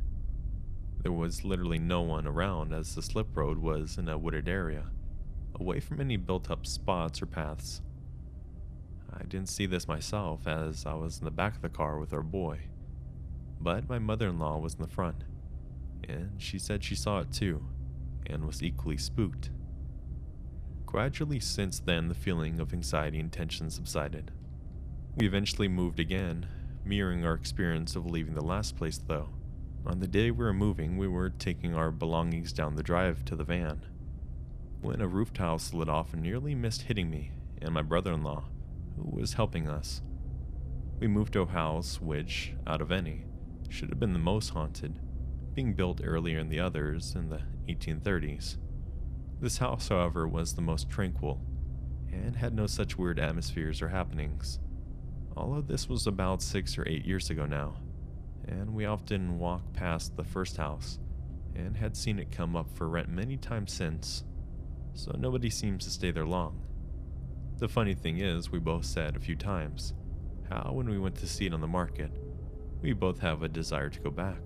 there 1.07 1.13
was 1.13 1.45
literally 1.45 1.79
no 1.79 2.03
one 2.03 2.27
around 2.27 2.75
as 2.75 2.97
the 2.97 3.01
slip 3.01 3.37
road 3.37 3.59
was 3.59 3.97
in 3.97 4.09
a 4.09 4.19
wooded 4.19 4.49
area, 4.49 4.91
away 5.55 5.79
from 5.79 6.01
any 6.01 6.17
built 6.17 6.51
up 6.51 6.67
spots 6.67 7.23
or 7.23 7.27
paths. 7.27 7.81
I 9.13 9.23
didn't 9.23 9.49
see 9.49 9.67
this 9.67 9.87
myself 9.87 10.49
as 10.49 10.85
I 10.85 10.95
was 10.95 11.21
in 11.21 11.25
the 11.25 11.31
back 11.31 11.55
of 11.55 11.63
the 11.63 11.69
car 11.69 12.01
with 12.01 12.13
our 12.13 12.25
boy, 12.25 12.59
but 13.61 13.89
my 13.89 14.01
mother 14.01 14.27
in 14.27 14.41
law 14.41 14.59
was 14.59 14.75
in 14.75 14.83
the 14.83 14.89
front, 14.89 15.23
and 16.09 16.41
she 16.41 16.59
said 16.59 16.83
she 16.83 16.95
saw 16.95 17.21
it 17.21 17.33
too, 17.33 17.65
and 18.27 18.45
was 18.45 18.63
equally 18.63 18.97
spooked. 18.97 19.51
Gradually, 20.85 21.41
since 21.41 21.81
then, 21.81 22.09
the 22.09 22.15
feeling 22.15 22.61
of 22.61 22.73
anxiety 22.73 23.19
and 23.19 23.33
tension 23.33 23.71
subsided. 23.71 24.31
We 25.17 25.27
eventually 25.27 25.69
moved 25.69 26.01
again, 26.01 26.47
mirroring 26.85 27.25
our 27.25 27.35
experience 27.35 27.97
of 27.97 28.07
leaving 28.07 28.35
the 28.35 28.45
last 28.45 28.77
place, 28.77 28.99
though. 28.99 29.31
On 29.87 30.01
the 30.01 30.07
day 30.09 30.31
we 30.31 30.45
were 30.45 30.53
moving, 30.53 30.97
we 30.97 31.09
were 31.09 31.31
taking 31.31 31.75
our 31.75 31.91
belongings 31.91 32.53
down 32.53 32.77
the 32.77 32.83
drive 32.83 33.25
to 33.27 33.37
the 33.37 33.45
van 33.45 33.85
when 34.87 35.01
a 35.01 35.09
roof 35.09 35.33
tile 35.33 35.59
slid 35.59 35.89
off 35.89 36.13
and 36.13 36.23
nearly 36.23 36.55
missed 36.55 36.83
hitting 36.83 37.11
me 37.11 37.33
and 37.61 37.75
my 37.75 37.83
brother 37.83 38.13
in 38.13 38.23
law, 38.23 38.45
who 38.97 39.19
was 39.19 39.35
helping 39.35 39.69
us. 39.69 40.01
We 41.01 41.09
moved 41.09 41.33
to 41.33 41.41
a 41.41 41.47
house 41.47 42.01
which, 42.01 42.55
out 42.67 42.81
of 42.81 42.93
any, 42.93 43.25
should 43.69 43.89
have 43.91 43.99
been 43.99 44.13
the 44.13 44.19
most 44.19 44.51
haunted, 44.51 45.01
being 45.57 45.73
built 45.73 46.01
earlier 46.05 46.39
than 46.39 46.49
the 46.49 46.61
others 46.61 47.17
in 47.17 47.29
the 47.29 47.41
1830s. 47.69 48.59
This 49.41 49.59
house, 49.59 49.89
however, 49.89 50.29
was 50.29 50.55
the 50.55 50.63
most 50.63 50.89
tranquil 50.89 51.41
and 52.13 52.37
had 52.37 52.55
no 52.55 52.69
such 52.69 52.97
weird 52.97 53.19
atmospheres 53.19 53.83
or 53.83 53.89
happenings. 53.89 54.61
Of 55.37 55.67
this 55.67 55.89
was 55.89 56.07
about 56.07 56.41
six 56.41 56.79
or 56.79 56.89
eight 56.89 57.05
years 57.05 57.29
ago 57.29 57.45
now 57.45 57.77
and 58.49 58.75
we 58.75 58.87
often 58.87 59.39
walked 59.39 59.73
past 59.73 60.17
the 60.17 60.25
first 60.25 60.57
house 60.57 60.99
and 61.55 61.77
had 61.77 61.97
seen 61.97 62.19
it 62.19 62.31
come 62.31 62.55
up 62.55 62.71
for 62.75 62.89
rent 62.89 63.09
many 63.09 63.37
times 63.37 63.73
since, 63.73 64.25
so 64.95 65.15
nobody 65.19 65.51
seems 65.51 65.85
to 65.85 65.91
stay 65.91 66.11
there 66.11 66.27
long. 66.27 66.63
The 67.59 67.69
funny 67.69 67.95
thing 67.95 68.19
is, 68.19 68.53
we 68.53 68.59
both 68.59 68.85
said 68.85 69.17
a 69.17 69.21
few 69.21 69.35
times 69.35 69.95
how, 70.51 70.71
when 70.73 70.89
we 70.89 70.99
went 70.99 71.17
to 71.17 71.27
see 71.27 71.47
it 71.47 71.55
on 71.55 71.61
the 71.61 71.67
market, 71.67 72.11
we 72.83 72.93
both 72.93 73.19
have 73.21 73.43
a 73.43 73.49
desire 73.49 73.89
to 73.89 74.01
go 74.01 74.11
back. 74.11 74.41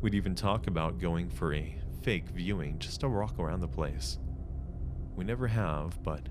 We'd 0.00 0.14
even 0.14 0.36
talk 0.36 0.68
about 0.68 1.00
going 1.00 1.28
for 1.28 1.52
a 1.52 1.74
fake 2.02 2.28
viewing 2.28 2.78
just 2.78 3.00
to 3.00 3.08
walk 3.08 3.36
around 3.36 3.60
the 3.60 3.66
place. 3.66 4.18
We 5.16 5.24
never 5.24 5.48
have, 5.48 6.00
but 6.04 6.28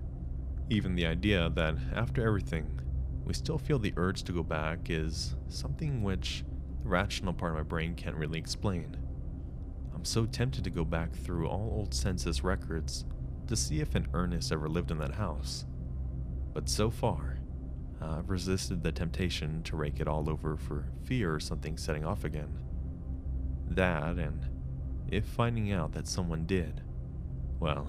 even 0.70 0.96
the 0.96 1.06
idea 1.06 1.50
that 1.50 1.76
after 1.94 2.26
everything, 2.26 2.80
we 3.26 3.34
still 3.34 3.58
feel 3.58 3.78
the 3.78 3.94
urge 3.98 4.24
to 4.24 4.32
go 4.32 4.42
back 4.42 4.90
is 4.90 5.36
something 5.50 6.02
which 6.02 6.46
the 6.82 6.88
rational 6.88 7.34
part 7.34 7.52
of 7.52 7.58
my 7.58 7.64
brain 7.64 7.94
can't 7.94 8.16
really 8.16 8.40
explain. 8.40 8.96
I'm 9.94 10.06
so 10.06 10.26
tempted 10.26 10.64
to 10.64 10.70
go 10.70 10.86
back 10.86 11.12
through 11.12 11.50
all 11.50 11.70
old 11.74 11.94
census 11.94 12.46
records 12.46 13.04
to 13.48 13.58
see 13.58 13.82
if 13.82 13.96
an 13.96 14.08
Ernest 14.14 14.54
ever 14.54 14.70
lived 14.70 14.92
in 14.92 14.98
that 15.00 15.16
house. 15.16 15.66
But 16.54 16.70
so 16.70 16.90
far, 16.90 17.40
I've 18.00 18.30
resisted 18.30 18.82
the 18.82 18.94
temptation 18.94 19.62
to 19.64 19.76
rake 19.76 20.00
it 20.00 20.08
all 20.08 20.30
over 20.30 20.56
for 20.56 20.88
fear 21.04 21.36
of 21.36 21.44
something 21.44 21.78
setting 21.78 22.06
off 22.06 22.24
again. 22.24 22.58
That, 23.70 24.18
and 24.18 24.46
if 25.10 25.26
finding 25.26 25.72
out 25.72 25.92
that 25.94 26.08
someone 26.08 26.46
did, 26.46 26.82
well, 27.60 27.88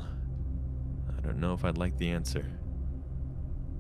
I 1.16 1.20
don't 1.20 1.40
know 1.40 1.54
if 1.54 1.64
I'd 1.64 1.78
like 1.78 1.96
the 1.98 2.10
answer. 2.10 2.44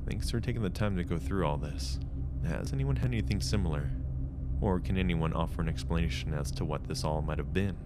Thanks 0.08 0.30
for 0.30 0.40
taking 0.40 0.62
the 0.62 0.70
time 0.70 0.96
to 0.96 1.04
go 1.04 1.18
through 1.18 1.46
all 1.46 1.56
this. 1.56 1.98
Has 2.46 2.72
anyone 2.72 2.96
had 2.96 3.08
anything 3.08 3.40
similar? 3.40 3.90
Or 4.60 4.80
can 4.80 4.96
anyone 4.96 5.32
offer 5.34 5.60
an 5.60 5.68
explanation 5.68 6.32
as 6.32 6.50
to 6.52 6.64
what 6.64 6.84
this 6.84 7.04
all 7.04 7.20
might 7.22 7.38
have 7.38 7.52
been? 7.52 7.76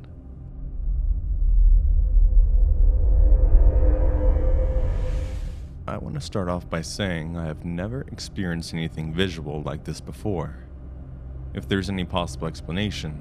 I 5.86 5.98
want 5.98 6.14
to 6.14 6.20
start 6.20 6.48
off 6.48 6.70
by 6.70 6.80
saying 6.80 7.36
I 7.36 7.46
have 7.46 7.64
never 7.64 8.02
experienced 8.12 8.72
anything 8.72 9.12
visual 9.12 9.62
like 9.62 9.84
this 9.84 10.00
before. 10.00 10.56
If 11.54 11.68
there's 11.68 11.90
any 11.90 12.04
possible 12.04 12.46
explanation, 12.46 13.20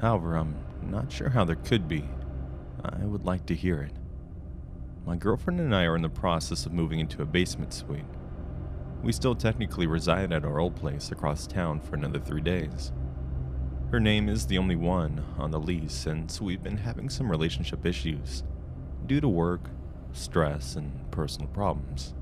however, 0.00 0.36
I'm 0.36 0.56
not 0.82 1.12
sure 1.12 1.28
how 1.28 1.44
there 1.44 1.56
could 1.56 1.88
be. 1.88 2.04
I 2.84 3.04
would 3.04 3.24
like 3.24 3.46
to 3.46 3.54
hear 3.54 3.82
it. 3.82 3.92
My 5.04 5.16
girlfriend 5.16 5.60
and 5.60 5.74
I 5.74 5.84
are 5.84 5.96
in 5.96 6.02
the 6.02 6.08
process 6.08 6.66
of 6.66 6.72
moving 6.72 7.00
into 7.00 7.22
a 7.22 7.26
basement 7.26 7.72
suite. 7.72 8.04
We 9.02 9.12
still 9.12 9.34
technically 9.34 9.86
reside 9.86 10.32
at 10.32 10.44
our 10.44 10.58
old 10.58 10.76
place 10.76 11.10
across 11.10 11.46
town 11.46 11.80
for 11.80 11.94
another 11.94 12.18
three 12.18 12.40
days. 12.40 12.92
Her 13.90 14.00
name 14.00 14.28
is 14.28 14.46
the 14.46 14.58
only 14.58 14.76
one 14.76 15.24
on 15.38 15.50
the 15.50 15.58
lease 15.58 15.94
since 15.94 16.40
we've 16.40 16.62
been 16.62 16.76
having 16.76 17.08
some 17.08 17.30
relationship 17.30 17.86
issues 17.86 18.42
due 19.06 19.20
to 19.20 19.28
work, 19.28 19.70
stress, 20.12 20.76
and 20.76 21.10
personal 21.10 21.48
problems. 21.48 22.14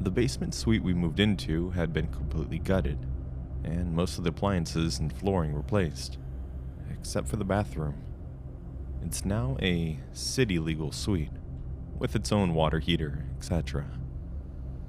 The 0.00 0.10
basement 0.10 0.54
suite 0.54 0.82
we 0.82 0.92
moved 0.92 1.20
into 1.20 1.70
had 1.70 1.92
been 1.92 2.08
completely 2.08 2.58
gutted, 2.58 2.98
and 3.62 3.94
most 3.94 4.18
of 4.18 4.24
the 4.24 4.30
appliances 4.30 4.98
and 4.98 5.12
flooring 5.12 5.54
replaced, 5.54 6.18
except 7.06 7.28
for 7.28 7.36
the 7.36 7.44
bathroom. 7.44 7.94
It's 9.00 9.24
now 9.24 9.56
a 9.62 9.96
city 10.12 10.58
legal 10.58 10.90
suite, 10.90 11.30
with 12.00 12.16
its 12.16 12.32
own 12.32 12.52
water 12.52 12.80
heater, 12.80 13.24
etc. 13.36 13.86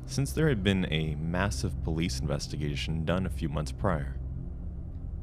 Since 0.08 0.32
there 0.32 0.50
had 0.50 0.64
been 0.64 0.92
a 0.92 1.14
massive 1.14 1.84
police 1.84 2.20
investigation 2.20 3.06
done 3.06 3.28
a 3.28 3.30
few 3.30 3.50
months 3.50 3.72
prior, 3.72 4.18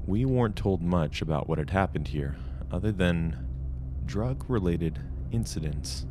we 0.06 0.24
weren't 0.24 0.54
told 0.54 0.82
much 0.82 1.20
about 1.20 1.48
what 1.48 1.58
had 1.58 1.70
happened 1.70 2.08
here, 2.08 2.36
other 2.70 2.92
than 2.92 3.44
drug 4.06 4.44
related 4.48 5.00
incidents. 5.32 6.06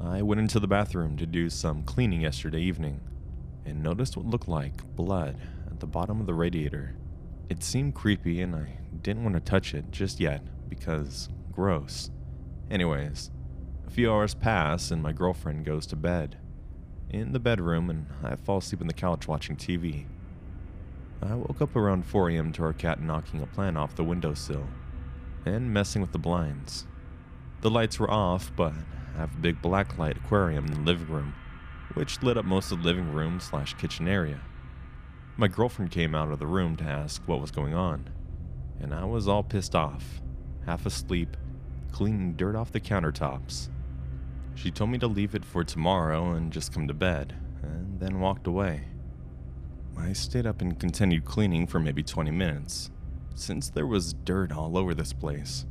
I 0.00 0.22
went 0.22 0.40
into 0.40 0.60
the 0.60 0.68
bathroom 0.68 1.16
to 1.16 1.26
do 1.26 1.50
some 1.50 1.82
cleaning 1.82 2.20
yesterday 2.20 2.60
evening 2.60 3.00
and 3.64 3.82
noticed 3.82 4.16
what 4.16 4.26
looked 4.26 4.46
like 4.46 4.86
blood 4.94 5.36
at 5.66 5.80
the 5.80 5.86
bottom 5.88 6.20
of 6.20 6.26
the 6.26 6.34
radiator. 6.34 6.94
It 7.48 7.62
seemed 7.62 7.94
creepy 7.94 8.40
and 8.40 8.56
I 8.56 8.78
didn't 9.02 9.22
want 9.22 9.36
to 9.36 9.40
touch 9.40 9.72
it 9.72 9.92
just 9.92 10.18
yet 10.18 10.42
because 10.68 11.28
gross. 11.52 12.10
Anyways, 12.70 13.30
a 13.86 13.90
few 13.90 14.12
hours 14.12 14.34
pass 14.34 14.90
and 14.90 15.00
my 15.00 15.12
girlfriend 15.12 15.64
goes 15.64 15.86
to 15.86 15.96
bed. 15.96 16.38
In 17.08 17.32
the 17.32 17.38
bedroom, 17.38 17.88
and 17.88 18.06
I 18.24 18.34
fall 18.34 18.58
asleep 18.58 18.80
on 18.80 18.88
the 18.88 18.92
couch 18.92 19.28
watching 19.28 19.54
TV. 19.54 20.06
I 21.22 21.36
woke 21.36 21.62
up 21.62 21.76
around 21.76 22.04
4 22.04 22.30
a.m. 22.30 22.52
to 22.54 22.64
our 22.64 22.72
cat 22.72 23.00
knocking 23.00 23.40
a 23.40 23.46
plant 23.46 23.78
off 23.78 23.94
the 23.94 24.02
windowsill 24.02 24.66
and 25.44 25.72
messing 25.72 26.02
with 26.02 26.10
the 26.10 26.18
blinds. 26.18 26.86
The 27.60 27.70
lights 27.70 28.00
were 28.00 28.10
off, 28.10 28.50
but 28.56 28.72
I 29.14 29.20
have 29.20 29.34
a 29.34 29.40
big 29.40 29.62
blacklight 29.62 30.16
aquarium 30.16 30.66
in 30.66 30.74
the 30.74 30.80
living 30.80 31.06
room, 31.06 31.34
which 31.94 32.22
lit 32.24 32.36
up 32.36 32.44
most 32.44 32.72
of 32.72 32.82
the 32.82 32.84
living 32.84 33.12
room 33.12 33.38
slash 33.38 33.74
kitchen 33.74 34.08
area. 34.08 34.40
My 35.38 35.48
girlfriend 35.48 35.90
came 35.90 36.14
out 36.14 36.30
of 36.32 36.38
the 36.38 36.46
room 36.46 36.76
to 36.76 36.84
ask 36.84 37.20
what 37.26 37.42
was 37.42 37.50
going 37.50 37.74
on, 37.74 38.08
and 38.80 38.94
I 38.94 39.04
was 39.04 39.28
all 39.28 39.42
pissed 39.42 39.74
off, 39.74 40.22
half 40.64 40.86
asleep, 40.86 41.36
cleaning 41.92 42.32
dirt 42.32 42.56
off 42.56 42.72
the 42.72 42.80
countertops. 42.80 43.68
She 44.54 44.70
told 44.70 44.88
me 44.88 44.96
to 44.96 45.06
leave 45.06 45.34
it 45.34 45.44
for 45.44 45.62
tomorrow 45.62 46.32
and 46.32 46.50
just 46.50 46.72
come 46.72 46.88
to 46.88 46.94
bed, 46.94 47.36
and 47.62 48.00
then 48.00 48.20
walked 48.20 48.46
away. 48.46 48.84
I 49.98 50.14
stayed 50.14 50.46
up 50.46 50.62
and 50.62 50.80
continued 50.80 51.26
cleaning 51.26 51.66
for 51.66 51.80
maybe 51.80 52.02
20 52.02 52.30
minutes, 52.30 52.90
since 53.34 53.68
there 53.68 53.86
was 53.86 54.14
dirt 54.14 54.52
all 54.52 54.78
over 54.78 54.94
this 54.94 55.12
place. 55.12 55.66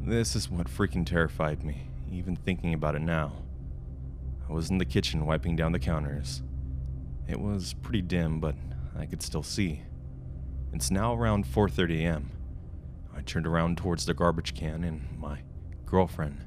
This 0.00 0.34
is 0.34 0.50
what 0.50 0.66
freaking 0.66 1.06
terrified 1.06 1.62
me, 1.62 1.88
even 2.10 2.34
thinking 2.34 2.74
about 2.74 2.96
it 2.96 3.02
now. 3.02 3.44
I 4.48 4.52
was 4.52 4.70
in 4.70 4.78
the 4.78 4.84
kitchen 4.84 5.24
wiping 5.24 5.54
down 5.54 5.70
the 5.70 5.78
counters. 5.78 6.42
It 7.28 7.38
was 7.38 7.74
pretty 7.74 8.02
dim, 8.02 8.40
but 8.40 8.56
I 8.98 9.06
could 9.06 9.22
still 9.22 9.42
see. 9.42 9.82
It's 10.72 10.90
now 10.90 11.14
around 11.14 11.46
4:30 11.46 12.00
a.m. 12.02 12.30
I 13.16 13.22
turned 13.22 13.46
around 13.46 13.78
towards 13.78 14.06
the 14.06 14.14
garbage 14.14 14.54
can 14.54 14.84
and 14.84 15.18
my 15.18 15.42
girlfriend 15.86 16.44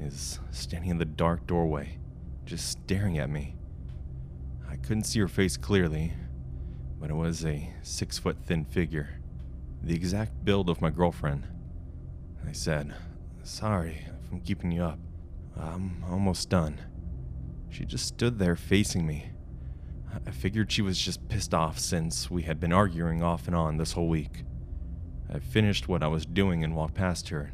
is 0.00 0.38
standing 0.50 0.90
in 0.90 0.98
the 0.98 1.04
dark 1.04 1.46
doorway, 1.46 1.98
just 2.44 2.68
staring 2.68 3.18
at 3.18 3.30
me. 3.30 3.56
I 4.68 4.76
couldn't 4.76 5.04
see 5.04 5.20
her 5.20 5.28
face 5.28 5.56
clearly, 5.56 6.12
but 7.00 7.10
it 7.10 7.16
was 7.16 7.44
a 7.44 7.72
six 7.82 8.18
foot 8.18 8.36
thin 8.44 8.64
figure, 8.64 9.20
the 9.82 9.94
exact 9.94 10.44
build 10.44 10.68
of 10.68 10.80
my 10.80 10.90
girlfriend. 10.90 11.46
I 12.46 12.52
said, 12.52 12.94
Sorry 13.42 14.06
if 14.06 14.32
I'm 14.32 14.40
keeping 14.40 14.72
you 14.72 14.82
up. 14.82 14.98
I'm 15.56 16.04
almost 16.08 16.50
done. 16.50 16.80
She 17.70 17.84
just 17.84 18.06
stood 18.06 18.38
there 18.38 18.56
facing 18.56 19.06
me. 19.06 19.30
I 20.26 20.30
figured 20.30 20.70
she 20.70 20.82
was 20.82 20.98
just 20.98 21.28
pissed 21.28 21.54
off 21.54 21.78
since 21.78 22.30
we 22.30 22.42
had 22.42 22.60
been 22.60 22.72
arguing 22.72 23.22
off 23.22 23.46
and 23.46 23.56
on 23.56 23.76
this 23.76 23.92
whole 23.92 24.08
week. 24.08 24.44
I 25.32 25.38
finished 25.38 25.88
what 25.88 26.02
I 26.02 26.08
was 26.08 26.24
doing 26.24 26.64
and 26.64 26.74
walked 26.74 26.94
past 26.94 27.28
her 27.28 27.52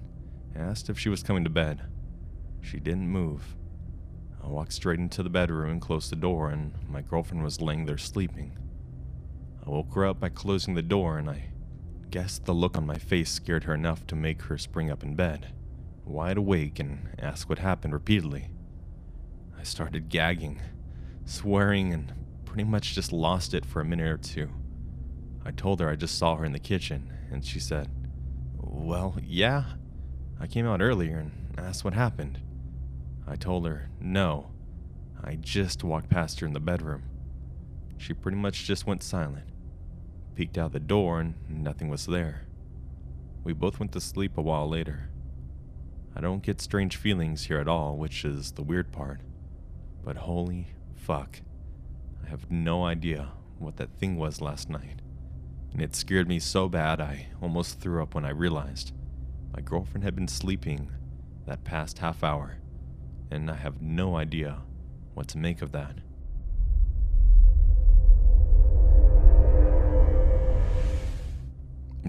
and 0.55 0.63
asked 0.63 0.89
if 0.89 0.99
she 0.99 1.09
was 1.09 1.23
coming 1.23 1.45
to 1.45 1.51
bed. 1.51 1.83
She 2.61 2.79
didn't 2.79 3.09
move. 3.09 3.57
I 4.43 4.49
walked 4.49 4.73
straight 4.73 4.99
into 4.99 5.23
the 5.23 5.31
bedroom 5.31 5.71
and 5.71 5.81
closed 5.81 6.11
the 6.11 6.17
door, 6.17 6.51
and 6.51 6.75
my 6.89 7.01
girlfriend 7.01 7.43
was 7.43 7.61
laying 7.61 7.87
there 7.87 7.99
sleeping. 7.99 8.59
I 9.67 9.71
woke 9.71 9.95
her 9.95 10.07
up 10.07 10.21
by 10.21 10.29
closing 10.29 10.75
the 10.75 10.83
door, 10.83 11.19
and 11.19 11.31
I 11.31 11.51
guess 12.11 12.39
the 12.39 12.53
look 12.53 12.77
on 12.77 12.87
my 12.87 12.99
face 12.99 13.31
scared 13.31 13.65
her 13.65 13.75
enough 13.75 14.07
to 14.09 14.15
make 14.15 14.43
her 14.43 14.59
spring 14.59 14.91
up 14.91 15.03
in 15.03 15.15
bed, 15.15 15.55
wide 16.05 16.37
awake, 16.37 16.79
and 16.79 17.09
ask 17.19 17.49
what 17.49 17.59
happened 17.59 17.93
repeatedly. 17.93 18.51
I 19.59 19.63
started 19.63 20.11
gagging, 20.11 20.61
swearing, 21.25 21.93
and 21.93 22.13
pretty 22.55 22.71
much 22.71 22.95
just 22.95 23.13
lost 23.13 23.53
it 23.53 23.67
for 23.67 23.81
a 23.81 23.85
minute 23.85 24.07
or 24.07 24.17
two. 24.17 24.49
I 25.45 25.51
told 25.51 25.81
her 25.81 25.89
I 25.89 25.97
just 25.97 26.17
saw 26.17 26.37
her 26.37 26.45
in 26.45 26.53
the 26.53 26.61
kitchen, 26.61 27.13
and 27.33 27.45
she 27.45 27.59
said, 27.59 27.91
Well, 28.57 29.17
yeah. 29.21 29.65
I 30.39 30.47
came 30.47 30.65
out 30.65 30.81
earlier 30.81 31.19
and 31.19 31.33
asked 31.59 31.83
what 31.83 31.95
happened. 31.95 32.39
I 33.27 33.35
told 33.35 33.67
her, 33.67 33.91
No. 33.99 34.53
I 35.21 35.35
just 35.35 35.83
walked 35.83 36.09
past 36.09 36.39
her 36.39 36.47
in 36.47 36.53
the 36.53 36.61
bedroom. 36.61 37.03
She 37.97 38.15
pretty 38.15 38.39
much 38.39 38.63
just 38.63 38.87
went 38.87 39.03
silent 39.03 39.49
peeked 40.37 40.57
out 40.57 40.73
the 40.73 40.79
door 40.79 41.19
and 41.19 41.35
nothing 41.49 41.89
was 41.89 42.07
there. 42.07 42.47
We 43.43 43.53
both 43.53 43.81
went 43.81 43.91
to 43.95 44.01
sleep 44.01 44.39
a 44.39 44.43
while 44.43 44.69
later. 44.69 45.11
I 46.15 46.21
don't 46.21 46.45
get 46.45 46.61
strange 46.61 46.97
feelings 46.97 47.47
here 47.47 47.59
at 47.59 47.67
all, 47.67 47.97
which 47.97 48.25
is 48.25 48.53
the 48.53 48.63
weird 48.63 48.93
part. 48.93 49.23
But 50.05 50.19
holy 50.19 50.69
fuck. 50.95 51.41
I 52.25 52.31
have 52.31 52.51
no 52.51 52.87
idea 52.87 53.33
what 53.59 53.77
that 53.77 53.99
thing 53.99 54.17
was 54.17 54.41
last 54.41 54.71
night. 54.71 55.03
And 55.73 55.83
it 55.83 55.95
scared 55.95 56.27
me 56.27 56.39
so 56.39 56.69
bad 56.69 56.99
I 57.01 57.27
almost 57.43 57.81
threw 57.81 58.03
up 58.03 58.15
when 58.15 58.25
I 58.25 58.31
realized 58.31 58.93
my 59.53 59.61
girlfriend 59.61 60.05
had 60.05 60.15
been 60.15 60.29
sleeping 60.29 60.91
that 61.47 61.65
past 61.65 61.99
half 61.99 62.25
hour, 62.25 62.57
and 63.31 63.51
I 63.51 63.57
have 63.57 63.83
no 63.83 64.17
idea 64.17 64.63
what 65.13 65.29
to 65.29 65.39
make 65.39 65.61
of 65.61 65.73
that. 65.73 65.99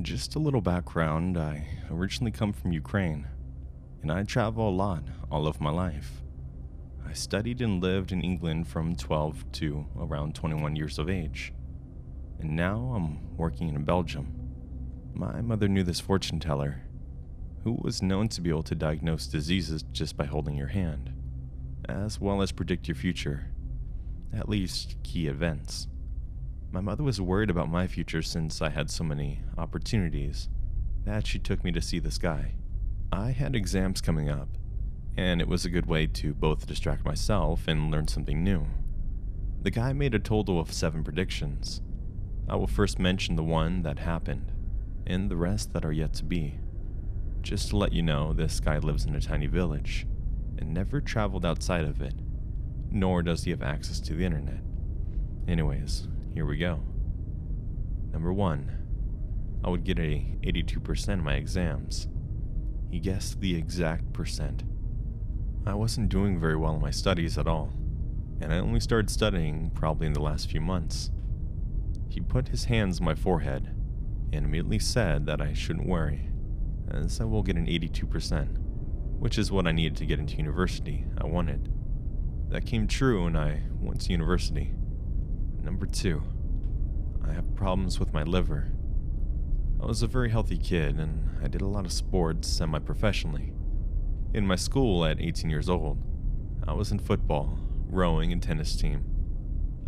Just 0.02 0.36
a 0.36 0.40
little 0.40 0.62
background 0.62 1.38
I 1.38 1.68
originally 1.92 2.32
come 2.32 2.54
from 2.54 2.72
Ukraine, 2.72 3.28
and 4.02 4.12
I 4.12 4.24
travel 4.24 4.70
a 4.70 4.72
lot 4.72 5.04
all 5.30 5.46
of 5.46 5.60
my 5.60 5.72
life. 5.72 6.22
I 7.08 7.14
studied 7.14 7.62
and 7.62 7.82
lived 7.82 8.12
in 8.12 8.22
England 8.22 8.68
from 8.68 8.96
12 8.96 9.52
to 9.54 9.86
around 9.98 10.36
21 10.36 10.76
years 10.76 11.00
of 11.00 11.10
age, 11.10 11.54
and 12.40 12.56
now 12.56 12.94
I'm 12.96 13.38
working 13.38 13.70
in 13.70 13.84
Belgium. 13.84 14.34
My 15.14 15.42
mother 15.42 15.68
knew 15.68 15.84
this 15.84 16.00
fortune 16.00 16.40
teller, 16.40 16.82
who 17.64 17.78
was 17.82 18.02
known 18.02 18.28
to 18.30 18.42
be 18.42 18.50
able 18.50 18.64
to 18.64 18.76
diagnose 18.76 19.28
diseases 19.28 19.84
just 19.92 20.18
by 20.18 20.26
holding 20.26 20.56
your 20.56 20.68
hand, 20.68 21.14
as 21.88 22.20
well 22.20 22.42
as 22.42 22.52
predict 22.52 22.88
your 22.88 22.96
future, 22.96 23.48
at 24.34 24.50
least 24.50 24.98
key 25.04 25.28
events. 25.28 25.88
My 26.72 26.82
mother 26.82 27.04
was 27.04 27.22
worried 27.22 27.50
about 27.50 27.70
my 27.70 27.88
future 27.88 28.22
since 28.22 28.62
I 28.62 28.70
had 28.70 28.90
so 28.90 29.04
many 29.04 29.42
opportunities 29.58 30.50
that 31.06 31.26
she 31.26 31.40
took 31.40 31.64
me 31.64 31.72
to 31.72 31.82
see 31.82 32.00
this 32.00 32.18
guy. 32.18 32.56
I 33.12 33.32
had 33.32 33.56
exams 33.56 34.02
coming 34.02 34.30
up, 34.30 34.50
and 35.18 35.42
it 35.42 35.48
was 35.48 35.66
a 35.66 35.70
good 35.70 35.86
way 35.86 36.08
to 36.08 36.34
both 36.34 36.68
distract 36.68 37.06
myself 37.06 37.68
and 37.68 37.92
learn 37.92 38.08
something 38.08 38.44
new. 38.44 38.66
The 39.62 39.72
guy 39.72 39.94
made 39.94 40.14
a 40.14 40.20
total 40.20 40.60
of 40.60 40.74
seven 40.74 41.04
predictions. 41.04 41.82
I 42.48 42.56
will 42.56 42.68
first 42.68 43.00
mention 43.00 43.36
the 43.36 43.44
one 43.44 43.82
that 43.84 44.00
happened, 44.00 44.52
and 45.08 45.30
the 45.30 45.38
rest 45.38 45.74
that 45.74 45.86
are 45.86 45.92
yet 45.92 46.14
to 46.16 46.24
be. 46.24 46.60
Just 47.42 47.70
to 47.70 47.78
let 47.78 47.94
you 47.94 48.02
know, 48.02 48.34
this 48.34 48.60
guy 48.60 48.78
lives 48.78 49.06
in 49.06 49.16
a 49.16 49.22
tiny 49.22 49.48
village 49.48 50.06
and 50.58 50.74
never 50.74 51.02
traveled 51.02 51.46
outside 51.46 51.86
of 51.86 52.02
it, 52.02 52.14
nor 52.92 53.24
does 53.24 53.44
he 53.44 53.52
have 53.52 53.64
access 53.64 54.00
to 54.02 54.14
the 54.14 54.26
internet. 54.26 54.62
Anyways, 55.48 56.08
here 56.34 56.46
we 56.46 56.58
go. 56.58 56.82
Number 58.12 58.34
one, 58.34 58.72
I 59.64 59.70
would 59.70 59.84
get 59.84 60.00
a 60.00 60.26
82% 60.44 61.10
in 61.10 61.24
my 61.24 61.36
exams. 61.36 62.08
He 62.92 63.00
guessed 63.00 63.42
the 63.42 63.56
exact 63.56 64.14
percent. 64.14 64.64
I 65.68 65.74
wasn't 65.74 66.10
doing 66.10 66.40
very 66.40 66.56
well 66.56 66.76
in 66.76 66.82
my 66.82 66.92
studies 66.92 67.40
at 67.40 67.48
all, 67.48 67.74
and 68.40 68.54
I 68.54 68.60
only 68.60 68.80
started 68.80 69.10
studying 69.10 69.72
probably 69.72 70.06
in 70.06 70.14
the 70.14 70.22
last 70.22 70.52
few 70.52 70.62
months. 70.62 71.10
He 72.08 72.20
put 72.20 72.50
his 72.50 72.66
hands 72.66 73.00
on 73.00 73.06
my 73.06 73.16
forehead 73.16 73.76
and 74.32 74.46
immediately 74.46 74.78
said 74.78 75.26
that 75.26 75.42
I 75.42 75.54
shouldn't 75.54 75.88
worry, 75.88 76.30
as 76.92 77.20
I 77.20 77.24
will 77.24 77.42
get 77.42 77.56
an 77.56 77.66
82%, 77.66 78.60
which 79.18 79.40
is 79.40 79.52
what 79.52 79.66
I 79.66 79.72
needed 79.72 79.98
to 79.98 80.06
get 80.06 80.20
into 80.20 80.38
university 80.38 81.04
I 81.18 81.26
wanted. 81.26 81.72
That 82.50 82.68
came 82.68 82.86
true 82.86 83.26
and 83.26 83.36
I 83.36 83.64
went 83.82 84.02
to 84.02 84.12
university. 84.12 84.76
Number 85.64 85.88
two, 85.88 86.22
I 87.28 87.34
have 87.34 87.56
problems 87.56 88.00
with 88.00 88.14
my 88.14 88.22
liver. 88.22 88.72
I 89.82 89.88
was 89.88 90.04
a 90.04 90.08
very 90.08 90.30
healthy 90.30 90.60
kid 90.60 91.00
and 91.00 91.28
I 91.44 91.48
did 91.48 91.62
a 91.62 91.68
lot 91.68 91.86
of 91.86 91.92
sports 91.92 92.48
semi 92.48 92.78
professionally. 92.78 93.55
In 94.36 94.46
my 94.46 94.58
school 94.58 95.06
at 95.06 95.22
18 95.22 95.50
years 95.50 95.70
old, 95.70 95.98
I 96.68 96.74
was 96.74 96.92
in 96.92 97.00
football, 97.00 97.58
rowing, 97.88 98.34
and 98.34 98.44
tennis 98.44 98.76
team. 98.76 99.06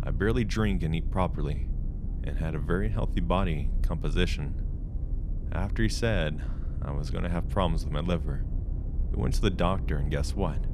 I 0.02 0.10
barely 0.10 0.42
drink 0.42 0.82
and 0.82 0.96
eat 0.96 1.10
properly 1.10 1.66
and 2.24 2.38
had 2.38 2.54
a 2.54 2.58
very 2.58 2.88
healthy 2.88 3.20
body 3.20 3.68
composition. 3.82 4.54
After 5.52 5.82
he 5.82 5.90
said 5.90 6.40
I 6.80 6.92
was 6.92 7.10
going 7.10 7.24
to 7.24 7.28
have 7.28 7.50
problems 7.50 7.84
with 7.84 7.92
my 7.92 8.00
liver, 8.00 8.42
we 9.10 9.20
went 9.20 9.34
to 9.34 9.42
the 9.42 9.50
doctor 9.50 9.98
and 9.98 10.10
guess 10.10 10.34
what? 10.34 10.64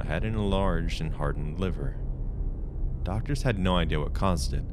I 0.00 0.04
had 0.04 0.24
an 0.24 0.34
enlarged 0.34 1.00
and 1.00 1.14
hardened 1.14 1.60
liver. 1.60 1.98
Doctors 3.04 3.42
had 3.42 3.56
no 3.56 3.76
idea 3.76 4.00
what 4.00 4.14
caused 4.14 4.52
it, 4.52 4.64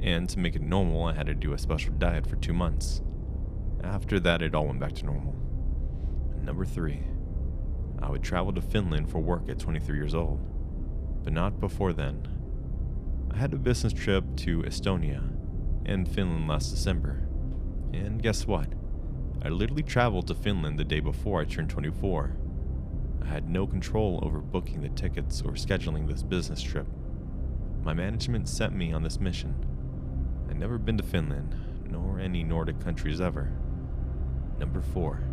and 0.00 0.26
to 0.30 0.38
make 0.38 0.56
it 0.56 0.62
normal, 0.62 1.04
I 1.04 1.12
had 1.12 1.26
to 1.26 1.34
do 1.34 1.52
a 1.52 1.58
special 1.58 1.92
diet 1.98 2.26
for 2.26 2.36
two 2.36 2.54
months. 2.54 3.02
After 3.84 4.18
that, 4.20 4.40
it 4.40 4.54
all 4.54 4.68
went 4.68 4.80
back 4.80 4.94
to 4.94 5.04
normal. 5.04 5.36
Number 6.42 6.64
three, 6.64 7.02
I 8.02 8.10
would 8.10 8.22
travel 8.22 8.52
to 8.52 8.60
Finland 8.60 9.10
for 9.10 9.18
work 9.18 9.48
at 9.48 9.58
23 9.58 9.96
years 9.96 10.14
old, 10.14 10.40
but 11.24 11.32
not 11.32 11.60
before 11.60 11.92
then. 11.92 12.26
I 13.32 13.36
had 13.36 13.52
a 13.52 13.58
business 13.58 13.92
trip 13.92 14.24
to 14.36 14.62
Estonia 14.62 15.22
and 15.84 16.08
Finland 16.08 16.48
last 16.48 16.70
December, 16.70 17.28
and 17.92 18.22
guess 18.22 18.46
what? 18.46 18.68
I 19.42 19.48
literally 19.48 19.82
traveled 19.82 20.26
to 20.28 20.34
Finland 20.34 20.78
the 20.78 20.84
day 20.84 21.00
before 21.00 21.40
I 21.40 21.44
turned 21.44 21.70
24. 21.70 22.36
I 23.22 23.26
had 23.26 23.48
no 23.48 23.66
control 23.66 24.20
over 24.22 24.38
booking 24.38 24.80
the 24.80 24.88
tickets 24.88 25.42
or 25.42 25.52
scheduling 25.52 26.08
this 26.08 26.22
business 26.22 26.62
trip. 26.62 26.86
My 27.82 27.94
management 27.94 28.48
sent 28.48 28.74
me 28.74 28.92
on 28.92 29.02
this 29.02 29.20
mission. 29.20 29.54
I'd 30.50 30.58
never 30.58 30.78
been 30.78 30.96
to 30.98 31.04
Finland, 31.04 31.54
nor 31.88 32.18
any 32.18 32.42
Nordic 32.42 32.80
countries 32.80 33.20
ever. 33.20 33.52
Number 34.58 34.80
4. 34.80 35.27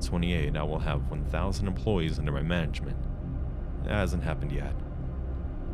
At 0.00 0.06
28, 0.06 0.56
I 0.56 0.62
will 0.62 0.78
have 0.78 1.10
1,000 1.10 1.66
employees 1.66 2.18
under 2.18 2.32
my 2.32 2.40
management. 2.40 2.96
That 3.84 3.92
hasn't 3.92 4.22
happened 4.22 4.50
yet. 4.50 4.74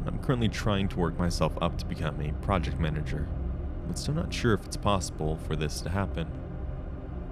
I'm 0.04 0.18
currently 0.18 0.48
trying 0.48 0.88
to 0.88 0.98
work 0.98 1.16
myself 1.16 1.56
up 1.62 1.78
to 1.78 1.86
become 1.86 2.20
a 2.20 2.32
project 2.44 2.80
manager, 2.80 3.28
but 3.86 3.96
still 3.96 4.14
not 4.14 4.34
sure 4.34 4.52
if 4.52 4.66
it's 4.66 4.76
possible 4.76 5.36
for 5.36 5.54
this 5.54 5.80
to 5.82 5.90
happen. 5.90 6.26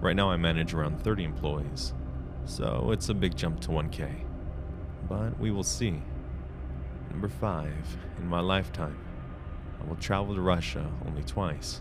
Right 0.01 0.15
now, 0.15 0.31
I 0.31 0.37
manage 0.37 0.73
around 0.73 1.03
30 1.03 1.25
employees, 1.25 1.95
so 2.45 2.91
it's 2.93 3.09
a 3.09 3.15
big 3.15 3.37
jump 3.37 3.59
to 3.63 3.71
1K. 3.71 4.25
But 5.09 5.37
we 5.41 5.51
will 5.51 5.65
see. 5.65 6.01
Number 7.11 7.29
5. 7.29 7.73
In 8.19 8.29
my 8.29 8.39
lifetime, 8.39 9.01
I 9.81 9.89
will 9.89 9.97
travel 9.97 10.37
to 10.37 10.41
Russia 10.41 10.89
only 11.09 11.25
twice. 11.25 11.81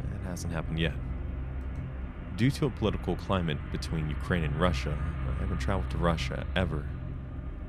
It 0.00 0.28
hasn't 0.28 0.52
happened 0.52 0.78
yet. 0.78 0.92
Due 2.38 2.52
to 2.52 2.66
a 2.66 2.70
political 2.70 3.16
climate 3.16 3.58
between 3.72 4.08
Ukraine 4.08 4.44
and 4.44 4.60
Russia, 4.60 4.96
I 5.28 5.40
haven't 5.40 5.58
traveled 5.58 5.90
to 5.90 5.98
Russia 5.98 6.46
ever. 6.54 6.86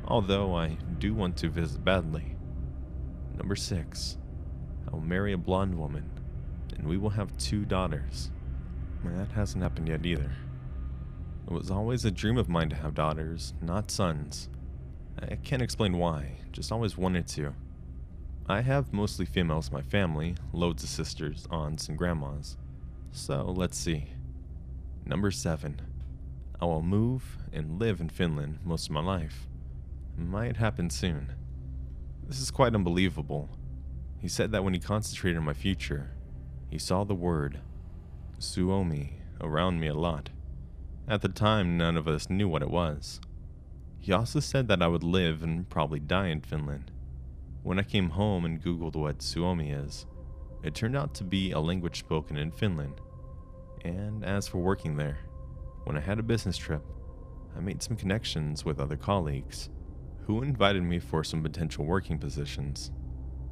Although 0.05 0.55
I 0.55 0.77
do 0.99 1.15
want 1.15 1.35
to 1.37 1.49
visit 1.49 1.83
badly. 1.83 2.35
Number 3.35 3.55
6. 3.55 4.17
I 4.87 4.91
will 4.91 5.01
marry 5.01 5.33
a 5.33 5.39
blonde 5.39 5.75
woman, 5.75 6.07
and 6.77 6.87
we 6.87 6.97
will 6.97 7.09
have 7.09 7.35
two 7.37 7.65
daughters. 7.65 8.29
That 9.03 9.31
hasn't 9.31 9.63
happened 9.63 9.87
yet 9.87 10.05
either. 10.05 10.31
It 11.47 11.51
was 11.51 11.71
always 11.71 12.05
a 12.05 12.11
dream 12.11 12.37
of 12.37 12.47
mine 12.47 12.69
to 12.69 12.75
have 12.75 12.93
daughters, 12.93 13.55
not 13.63 13.89
sons. 13.89 14.49
I 15.19 15.33
can't 15.37 15.63
explain 15.63 15.97
why, 15.97 16.33
just 16.51 16.71
always 16.71 16.95
wanted 16.95 17.25
to. 17.29 17.55
I 18.47 18.61
have 18.61 18.93
mostly 18.93 19.25
females 19.25 19.69
in 19.69 19.73
my 19.73 19.81
family, 19.81 20.35
loads 20.53 20.83
of 20.83 20.89
sisters, 20.89 21.47
aunts, 21.49 21.89
and 21.89 21.97
grandmas. 21.97 22.55
So 23.11 23.51
let's 23.57 23.75
see. 23.75 24.09
Number 25.09 25.31
7. 25.31 25.81
I 26.61 26.65
will 26.65 26.83
move 26.83 27.39
and 27.51 27.79
live 27.79 27.99
in 27.99 28.09
Finland 28.09 28.59
most 28.63 28.85
of 28.85 28.91
my 28.91 29.01
life. 29.01 29.47
Might 30.15 30.57
happen 30.57 30.91
soon. 30.91 31.33
This 32.27 32.39
is 32.39 32.51
quite 32.51 32.75
unbelievable. 32.75 33.49
He 34.19 34.27
said 34.27 34.51
that 34.51 34.63
when 34.63 34.75
he 34.75 34.79
concentrated 34.79 35.39
on 35.39 35.45
my 35.45 35.55
future, 35.55 36.11
he 36.69 36.77
saw 36.77 37.03
the 37.03 37.15
word 37.15 37.59
Suomi 38.37 39.13
around 39.41 39.79
me 39.79 39.87
a 39.87 39.95
lot. 39.95 40.29
At 41.07 41.23
the 41.23 41.29
time, 41.29 41.75
none 41.75 41.97
of 41.97 42.07
us 42.07 42.29
knew 42.29 42.47
what 42.47 42.61
it 42.61 42.69
was. 42.69 43.19
He 43.99 44.11
also 44.11 44.39
said 44.39 44.67
that 44.67 44.83
I 44.83 44.87
would 44.87 45.03
live 45.03 45.41
and 45.41 45.67
probably 45.67 45.99
die 45.99 46.27
in 46.27 46.41
Finland. 46.41 46.91
When 47.63 47.79
I 47.79 47.83
came 47.83 48.11
home 48.11 48.45
and 48.45 48.61
Googled 48.61 48.95
what 48.95 49.23
Suomi 49.23 49.71
is, 49.71 50.05
it 50.61 50.75
turned 50.75 50.95
out 50.95 51.15
to 51.15 51.23
be 51.23 51.49
a 51.51 51.59
language 51.59 51.97
spoken 51.97 52.37
in 52.37 52.51
Finland. 52.51 53.01
And 53.83 54.23
as 54.25 54.47
for 54.47 54.57
working 54.57 54.95
there, 54.95 55.17
when 55.85 55.97
I 55.97 56.01
had 56.01 56.19
a 56.19 56.23
business 56.23 56.57
trip, 56.57 56.83
I 57.55 57.59
made 57.59 57.81
some 57.81 57.97
connections 57.97 58.63
with 58.63 58.79
other 58.79 58.97
colleagues 58.97 59.69
who 60.25 60.43
invited 60.43 60.83
me 60.83 60.99
for 60.99 61.23
some 61.23 61.41
potential 61.41 61.85
working 61.85 62.19
positions. 62.19 62.91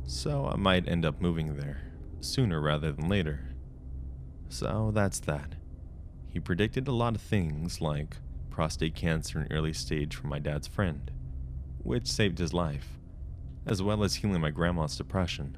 So 0.04 0.46
I 0.46 0.56
might 0.56 0.88
end 0.88 1.06
up 1.06 1.20
moving 1.20 1.56
there 1.56 1.82
sooner 2.20 2.62
rather 2.62 2.92
than 2.92 3.10
later. 3.10 3.50
So 4.50 4.92
that's 4.94 5.20
that. 5.22 5.56
He 6.30 6.40
predicted 6.40 6.88
a 6.88 6.94
lot 6.94 7.16
of 7.16 7.22
things 7.22 7.82
like 7.82 8.18
prostate 8.50 8.96
cancer 8.96 9.42
in 9.42 9.52
early 9.52 9.74
stage 9.74 10.16
from 10.16 10.30
my 10.30 10.40
dad's 10.40 10.68
friend, 10.68 11.12
which 11.80 12.08
saved 12.08 12.38
his 12.40 12.54
life, 12.54 13.00
as 13.66 13.82
well 13.82 14.04
as 14.04 14.16
healing 14.16 14.42
my 14.42 14.52
grandma's 14.52 14.98
depression 14.98 15.58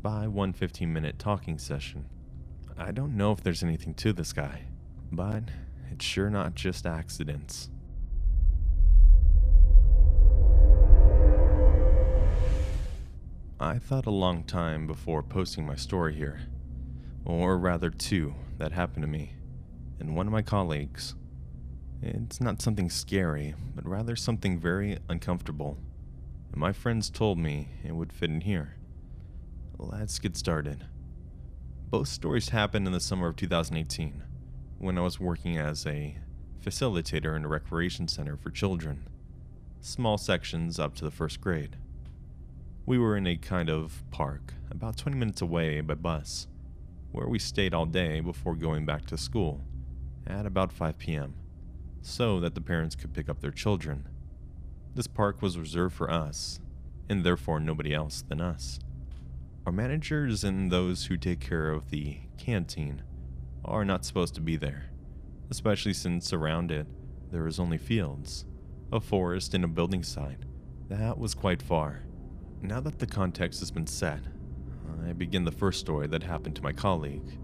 by 0.00 0.26
one 0.26 0.52
15 0.52 0.92
minute 0.92 1.18
talking 1.18 1.58
session. 1.58 2.06
I 2.78 2.92
don't 2.92 3.16
know 3.16 3.32
if 3.32 3.42
there's 3.42 3.62
anything 3.62 3.94
to 3.94 4.12
this 4.12 4.32
guy, 4.32 4.64
but 5.10 5.44
it's 5.90 6.04
sure 6.04 6.28
not 6.28 6.54
just 6.54 6.86
accidents. 6.86 7.70
I 13.58 13.78
thought 13.78 14.04
a 14.04 14.10
long 14.10 14.44
time 14.44 14.86
before 14.86 15.22
posting 15.22 15.64
my 15.66 15.76
story 15.76 16.14
here 16.14 16.42
or 17.26 17.58
rather 17.58 17.90
two, 17.90 18.34
that 18.58 18.72
happened 18.72 19.02
to 19.02 19.08
me 19.08 19.32
and 19.98 20.14
one 20.14 20.26
of 20.26 20.32
my 20.32 20.42
colleagues. 20.42 21.14
It's 22.02 22.40
not 22.40 22.62
something 22.62 22.90
scary, 22.90 23.54
but 23.74 23.86
rather 23.86 24.14
something 24.14 24.60
very 24.60 24.98
uncomfortable. 25.08 25.78
And 26.52 26.60
my 26.60 26.72
friends 26.72 27.10
told 27.10 27.38
me 27.38 27.68
it 27.84 27.96
would 27.96 28.12
fit 28.12 28.30
in 28.30 28.42
here. 28.42 28.76
Let's 29.78 30.18
get 30.18 30.36
started. 30.36 30.84
Both 31.88 32.08
stories 32.08 32.48
happened 32.48 32.88
in 32.88 32.92
the 32.92 32.98
summer 32.98 33.28
of 33.28 33.36
2018, 33.36 34.24
when 34.78 34.98
I 34.98 35.02
was 35.02 35.20
working 35.20 35.56
as 35.56 35.86
a 35.86 36.18
facilitator 36.60 37.36
in 37.36 37.44
a 37.44 37.48
recreation 37.48 38.08
center 38.08 38.36
for 38.36 38.50
children, 38.50 39.06
small 39.80 40.18
sections 40.18 40.80
up 40.80 40.96
to 40.96 41.04
the 41.04 41.12
first 41.12 41.40
grade. 41.40 41.76
We 42.86 42.98
were 42.98 43.16
in 43.16 43.28
a 43.28 43.36
kind 43.36 43.70
of 43.70 44.02
park, 44.10 44.54
about 44.68 44.96
20 44.96 45.16
minutes 45.16 45.40
away 45.40 45.80
by 45.80 45.94
bus 45.94 46.48
where 47.12 47.28
we 47.28 47.38
stayed 47.38 47.72
all 47.72 47.86
day 47.86 48.18
before 48.18 48.56
going 48.56 48.84
back 48.84 49.06
to 49.06 49.16
school 49.16 49.64
at 50.26 50.44
about 50.44 50.72
5 50.72 50.98
p.m., 50.98 51.34
so 52.02 52.40
that 52.40 52.56
the 52.56 52.60
parents 52.60 52.96
could 52.96 53.14
pick 53.14 53.28
up 53.28 53.40
their 53.40 53.52
children. 53.52 54.08
This 54.94 55.06
park 55.06 55.40
was 55.40 55.56
reserved 55.56 55.94
for 55.94 56.10
us, 56.10 56.58
and 57.08 57.24
therefore 57.24 57.60
nobody 57.60 57.94
else 57.94 58.22
than 58.28 58.40
us. 58.40 58.80
Our 59.66 59.72
managers 59.72 60.44
and 60.44 60.70
those 60.70 61.06
who 61.06 61.16
take 61.16 61.40
care 61.40 61.72
of 61.72 61.90
the 61.90 62.18
canteen 62.38 63.02
are 63.64 63.84
not 63.84 64.04
supposed 64.04 64.36
to 64.36 64.40
be 64.40 64.54
there, 64.54 64.90
especially 65.50 65.92
since 65.92 66.32
around 66.32 66.70
it 66.70 66.86
there 67.32 67.48
is 67.48 67.58
only 67.58 67.76
fields, 67.76 68.44
a 68.92 69.00
forest, 69.00 69.54
and 69.54 69.64
a 69.64 69.68
building 69.68 70.04
site. 70.04 70.44
That 70.88 71.18
was 71.18 71.34
quite 71.34 71.60
far. 71.60 72.04
Now 72.62 72.78
that 72.78 73.00
the 73.00 73.08
context 73.08 73.58
has 73.58 73.72
been 73.72 73.88
set, 73.88 74.20
I 75.04 75.12
begin 75.12 75.42
the 75.42 75.50
first 75.50 75.80
story 75.80 76.06
that 76.06 76.22
happened 76.22 76.54
to 76.54 76.62
my 76.62 76.72
colleague. 76.72 77.36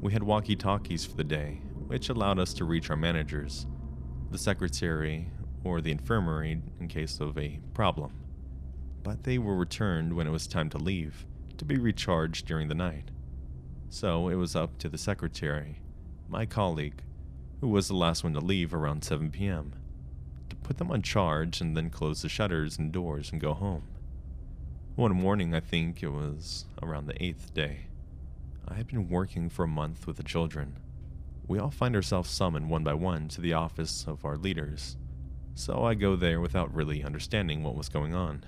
We 0.00 0.14
had 0.14 0.22
walkie 0.22 0.56
talkies 0.56 1.04
for 1.04 1.18
the 1.18 1.24
day, 1.24 1.60
which 1.86 2.08
allowed 2.08 2.38
us 2.38 2.54
to 2.54 2.64
reach 2.64 2.88
our 2.88 2.96
managers, 2.96 3.66
the 4.30 4.38
secretary, 4.38 5.30
or 5.64 5.82
the 5.82 5.92
infirmary 5.92 6.62
in 6.80 6.88
case 6.88 7.20
of 7.20 7.36
a 7.36 7.60
problem. 7.74 8.25
But 9.06 9.22
they 9.22 9.38
were 9.38 9.54
returned 9.54 10.14
when 10.14 10.26
it 10.26 10.32
was 10.32 10.48
time 10.48 10.68
to 10.70 10.78
leave, 10.78 11.26
to 11.58 11.64
be 11.64 11.78
recharged 11.78 12.44
during 12.44 12.66
the 12.66 12.74
night. 12.74 13.12
So 13.88 14.28
it 14.28 14.34
was 14.34 14.56
up 14.56 14.78
to 14.78 14.88
the 14.88 14.98
secretary, 14.98 15.80
my 16.28 16.44
colleague, 16.44 17.04
who 17.60 17.68
was 17.68 17.86
the 17.86 17.94
last 17.94 18.24
one 18.24 18.32
to 18.32 18.40
leave 18.40 18.74
around 18.74 19.04
7 19.04 19.30
p.m., 19.30 19.74
to 20.48 20.56
put 20.56 20.78
them 20.78 20.90
on 20.90 21.02
charge 21.02 21.60
and 21.60 21.76
then 21.76 21.88
close 21.88 22.22
the 22.22 22.28
shutters 22.28 22.78
and 22.78 22.90
doors 22.90 23.30
and 23.30 23.40
go 23.40 23.54
home. 23.54 23.84
One 24.96 25.12
morning, 25.12 25.54
I 25.54 25.60
think 25.60 26.02
it 26.02 26.08
was 26.08 26.64
around 26.82 27.06
the 27.06 27.22
eighth 27.22 27.54
day, 27.54 27.86
I 28.66 28.74
had 28.74 28.88
been 28.88 29.08
working 29.08 29.48
for 29.48 29.66
a 29.66 29.68
month 29.68 30.08
with 30.08 30.16
the 30.16 30.24
children. 30.24 30.78
We 31.46 31.60
all 31.60 31.70
find 31.70 31.94
ourselves 31.94 32.28
summoned 32.28 32.70
one 32.70 32.82
by 32.82 32.94
one 32.94 33.28
to 33.28 33.40
the 33.40 33.52
office 33.52 34.04
of 34.08 34.24
our 34.24 34.36
leaders, 34.36 34.96
so 35.54 35.84
I 35.84 35.94
go 35.94 36.16
there 36.16 36.40
without 36.40 36.74
really 36.74 37.04
understanding 37.04 37.62
what 37.62 37.76
was 37.76 37.88
going 37.88 38.12
on. 38.12 38.44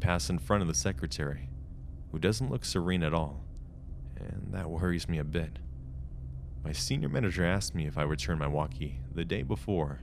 Pass 0.00 0.30
in 0.30 0.38
front 0.38 0.62
of 0.62 0.68
the 0.68 0.74
secretary, 0.74 1.50
who 2.10 2.18
doesn't 2.18 2.50
look 2.50 2.64
serene 2.64 3.02
at 3.02 3.14
all, 3.14 3.44
and 4.16 4.48
that 4.52 4.70
worries 4.70 5.08
me 5.08 5.18
a 5.18 5.24
bit. 5.24 5.58
My 6.64 6.72
senior 6.72 7.08
manager 7.08 7.44
asked 7.44 7.74
me 7.74 7.86
if 7.86 7.96
I 7.98 8.02
returned 8.02 8.40
my 8.40 8.46
walkie 8.46 9.00
the 9.14 9.24
day 9.24 9.42
before, 9.42 10.00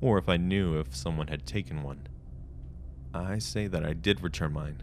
or 0.00 0.18
if 0.18 0.28
I 0.28 0.36
knew 0.36 0.78
if 0.78 0.94
someone 0.94 1.28
had 1.28 1.46
taken 1.46 1.82
one. 1.82 2.06
I 3.12 3.38
say 3.38 3.66
that 3.66 3.84
I 3.84 3.92
did 3.92 4.22
return 4.22 4.52
mine 4.52 4.82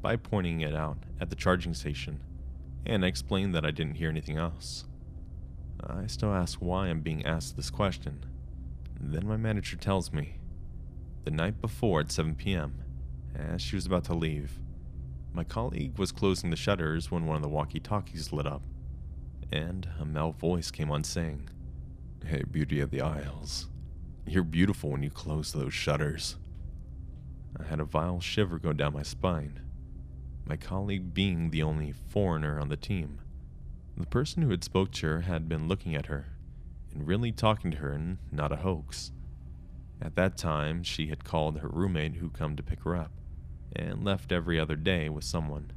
by 0.00 0.16
pointing 0.16 0.60
it 0.60 0.74
out 0.74 0.98
at 1.20 1.30
the 1.30 1.36
charging 1.36 1.74
station, 1.74 2.22
and 2.86 3.04
I 3.04 3.08
explained 3.08 3.54
that 3.54 3.64
I 3.64 3.70
didn't 3.70 3.96
hear 3.96 4.08
anything 4.08 4.36
else. 4.36 4.84
I 5.82 6.06
still 6.06 6.32
ask 6.32 6.58
why 6.58 6.88
I'm 6.88 7.00
being 7.00 7.24
asked 7.24 7.56
this 7.56 7.70
question. 7.70 8.24
Then 8.98 9.26
my 9.26 9.36
manager 9.36 9.76
tells 9.76 10.12
me 10.12 10.38
the 11.24 11.30
night 11.30 11.60
before 11.60 12.00
at 12.00 12.12
7 12.12 12.34
p.m., 12.34 12.82
as 13.34 13.62
she 13.62 13.76
was 13.76 13.86
about 13.86 14.04
to 14.04 14.14
leave. 14.14 14.58
My 15.32 15.44
colleague 15.44 15.98
was 15.98 16.12
closing 16.12 16.50
the 16.50 16.56
shutters 16.56 17.10
when 17.10 17.26
one 17.26 17.36
of 17.36 17.42
the 17.42 17.48
walkie 17.48 17.80
talkies 17.80 18.32
lit 18.32 18.46
up, 18.46 18.62
and 19.52 19.88
a 19.98 20.04
male 20.04 20.32
voice 20.32 20.70
came 20.70 20.90
on 20.90 21.04
saying, 21.04 21.48
Hey, 22.24 22.42
Beauty 22.50 22.80
of 22.80 22.90
the 22.90 23.00
Isles, 23.00 23.68
you're 24.26 24.42
beautiful 24.42 24.90
when 24.90 25.02
you 25.02 25.10
close 25.10 25.52
those 25.52 25.72
shutters. 25.72 26.36
I 27.58 27.64
had 27.64 27.80
a 27.80 27.84
vile 27.84 28.20
shiver 28.20 28.58
go 28.58 28.72
down 28.72 28.94
my 28.94 29.02
spine, 29.02 29.60
my 30.44 30.56
colleague 30.56 31.14
being 31.14 31.50
the 31.50 31.62
only 31.62 31.92
foreigner 31.92 32.58
on 32.58 32.68
the 32.68 32.76
team. 32.76 33.20
The 33.96 34.06
person 34.06 34.42
who 34.42 34.50
had 34.50 34.64
spoke 34.64 34.90
to 34.92 35.06
her 35.06 35.20
had 35.22 35.48
been 35.48 35.68
looking 35.68 35.94
at 35.94 36.06
her 36.06 36.26
and 36.92 37.06
really 37.06 37.32
talking 37.32 37.70
to 37.70 37.76
her 37.78 37.92
and 37.92 38.18
not 38.32 38.52
a 38.52 38.56
hoax. 38.56 39.12
At 40.02 40.16
that 40.16 40.36
time, 40.36 40.82
she 40.82 41.06
had 41.06 41.24
called 41.24 41.58
her 41.58 41.68
roommate 41.68 42.16
who 42.16 42.30
come 42.30 42.56
to 42.56 42.62
pick 42.62 42.82
her 42.82 42.96
up 42.96 43.12
and 43.74 44.04
left 44.04 44.32
every 44.32 44.58
other 44.58 44.76
day 44.76 45.08
with 45.08 45.24
someone. 45.24 45.72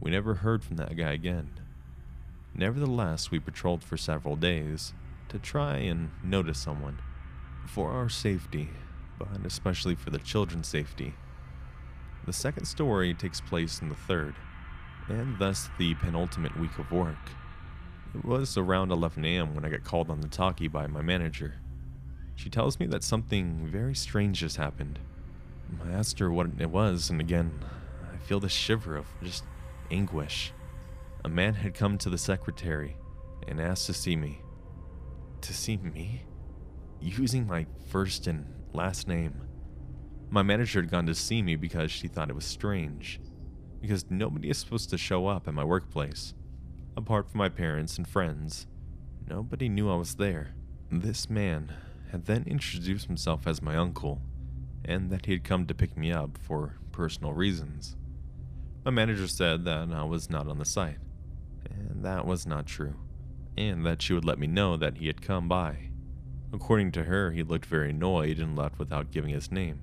We 0.00 0.10
never 0.10 0.34
heard 0.34 0.64
from 0.64 0.76
that 0.76 0.96
guy 0.96 1.12
again. 1.12 1.50
Nevertheless, 2.54 3.30
we 3.30 3.38
patrolled 3.38 3.82
for 3.82 3.96
several 3.96 4.36
days 4.36 4.92
to 5.28 5.38
try 5.38 5.76
and 5.76 6.10
notice 6.22 6.58
someone 6.58 7.00
for 7.66 7.92
our 7.92 8.08
safety, 8.08 8.68
but 9.18 9.28
especially 9.44 9.94
for 9.94 10.10
the 10.10 10.18
children's 10.18 10.68
safety. 10.68 11.14
The 12.26 12.32
second 12.32 12.66
story 12.66 13.14
takes 13.14 13.40
place 13.40 13.80
in 13.80 13.88
the 13.88 13.94
third, 13.94 14.34
and 15.08 15.38
thus 15.38 15.68
the 15.78 15.94
penultimate 15.94 16.58
week 16.58 16.78
of 16.78 16.92
work. 16.92 17.30
It 18.14 18.24
was 18.24 18.58
around 18.58 18.92
11 18.92 19.24
a.m. 19.24 19.54
when 19.54 19.64
I 19.64 19.70
got 19.70 19.84
called 19.84 20.10
on 20.10 20.20
the 20.20 20.28
talkie 20.28 20.68
by 20.68 20.86
my 20.86 21.00
manager. 21.00 21.54
She 22.34 22.50
tells 22.50 22.78
me 22.78 22.86
that 22.86 23.02
something 23.02 23.66
very 23.66 23.94
strange 23.94 24.40
has 24.40 24.56
happened. 24.56 24.98
I 25.84 25.92
asked 25.92 26.18
her 26.18 26.30
what 26.30 26.48
it 26.58 26.70
was, 26.70 27.10
and 27.10 27.20
again, 27.20 27.64
I 28.12 28.16
feel 28.18 28.40
the 28.40 28.48
shiver 28.48 28.96
of 28.96 29.06
just 29.22 29.44
anguish. 29.90 30.52
A 31.24 31.28
man 31.28 31.54
had 31.54 31.74
come 31.74 31.98
to 31.98 32.10
the 32.10 32.18
secretary 32.18 32.96
and 33.46 33.60
asked 33.60 33.86
to 33.86 33.94
see 33.94 34.16
me. 34.16 34.42
To 35.42 35.54
see 35.54 35.76
me? 35.76 36.24
Using 37.00 37.46
my 37.46 37.66
first 37.88 38.26
and 38.26 38.46
last 38.72 39.08
name. 39.08 39.42
My 40.30 40.42
manager 40.42 40.80
had 40.80 40.90
gone 40.90 41.06
to 41.06 41.14
see 41.14 41.42
me 41.42 41.56
because 41.56 41.90
she 41.90 42.08
thought 42.08 42.30
it 42.30 42.34
was 42.34 42.44
strange. 42.44 43.20
Because 43.80 44.10
nobody 44.10 44.50
is 44.50 44.58
supposed 44.58 44.90
to 44.90 44.98
show 44.98 45.26
up 45.26 45.48
at 45.48 45.54
my 45.54 45.64
workplace. 45.64 46.34
Apart 46.96 47.30
from 47.30 47.38
my 47.38 47.48
parents 47.48 47.98
and 47.98 48.06
friends, 48.06 48.66
nobody 49.28 49.68
knew 49.68 49.90
I 49.90 49.96
was 49.96 50.14
there. 50.14 50.54
This 50.90 51.28
man 51.28 51.72
had 52.10 52.26
then 52.26 52.44
introduced 52.46 53.06
himself 53.06 53.46
as 53.46 53.62
my 53.62 53.76
uncle, 53.76 54.20
and 54.84 55.10
that 55.10 55.26
he 55.26 55.32
had 55.32 55.44
come 55.44 55.66
to 55.66 55.74
pick 55.74 55.96
me 55.96 56.12
up 56.12 56.38
for 56.38 56.78
personal 56.90 57.32
reasons. 57.32 57.96
My 58.84 58.90
manager 58.90 59.28
said 59.28 59.64
that 59.64 59.90
I 59.92 60.02
was 60.04 60.28
not 60.28 60.48
on 60.48 60.58
the 60.58 60.64
site, 60.64 60.98
and 61.70 62.04
that 62.04 62.26
was 62.26 62.46
not 62.46 62.66
true, 62.66 62.96
and 63.56 63.86
that 63.86 64.02
she 64.02 64.12
would 64.12 64.24
let 64.24 64.38
me 64.38 64.46
know 64.46 64.76
that 64.76 64.98
he 64.98 65.06
had 65.06 65.22
come 65.22 65.48
by. 65.48 65.90
According 66.52 66.92
to 66.92 67.04
her, 67.04 67.30
he 67.30 67.42
looked 67.42 67.66
very 67.66 67.90
annoyed 67.90 68.38
and 68.38 68.56
left 68.56 68.78
without 68.78 69.10
giving 69.10 69.30
his 69.30 69.50
name. 69.52 69.80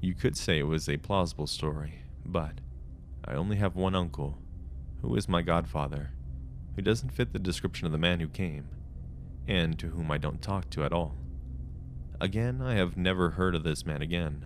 You 0.00 0.14
could 0.14 0.36
say 0.36 0.58
it 0.58 0.64
was 0.64 0.88
a 0.88 0.98
plausible 0.98 1.46
story, 1.46 2.02
but 2.24 2.60
I 3.24 3.34
only 3.34 3.56
have 3.56 3.74
one 3.74 3.94
uncle, 3.94 4.38
who 5.02 5.14
is 5.16 5.28
my 5.28 5.42
godfather, 5.42 6.10
who 6.76 6.82
doesn't 6.82 7.10
fit 7.12 7.32
the 7.32 7.38
description 7.38 7.86
of 7.86 7.92
the 7.92 7.98
man 7.98 8.20
who 8.20 8.28
came, 8.28 8.68
and 9.48 9.78
to 9.78 9.88
whom 9.88 10.10
I 10.10 10.18
don't 10.18 10.40
talk 10.40 10.70
to 10.70 10.84
at 10.84 10.92
all. 10.92 11.16
Again, 12.22 12.60
I 12.60 12.74
have 12.74 12.98
never 12.98 13.30
heard 13.30 13.54
of 13.54 13.62
this 13.62 13.86
man 13.86 14.02
again, 14.02 14.44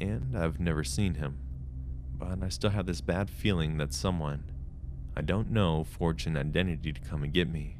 and 0.00 0.36
I've 0.36 0.58
never 0.58 0.82
seen 0.82 1.14
him, 1.14 1.38
but 2.18 2.42
I 2.42 2.48
still 2.48 2.70
have 2.70 2.86
this 2.86 3.00
bad 3.00 3.30
feeling 3.30 3.76
that 3.78 3.94
someone 3.94 4.50
I 5.16 5.22
don't 5.22 5.52
know 5.52 5.84
forged 5.84 6.26
an 6.26 6.36
identity 6.36 6.92
to 6.92 7.00
come 7.00 7.22
and 7.22 7.32
get 7.32 7.48
me. 7.48 7.76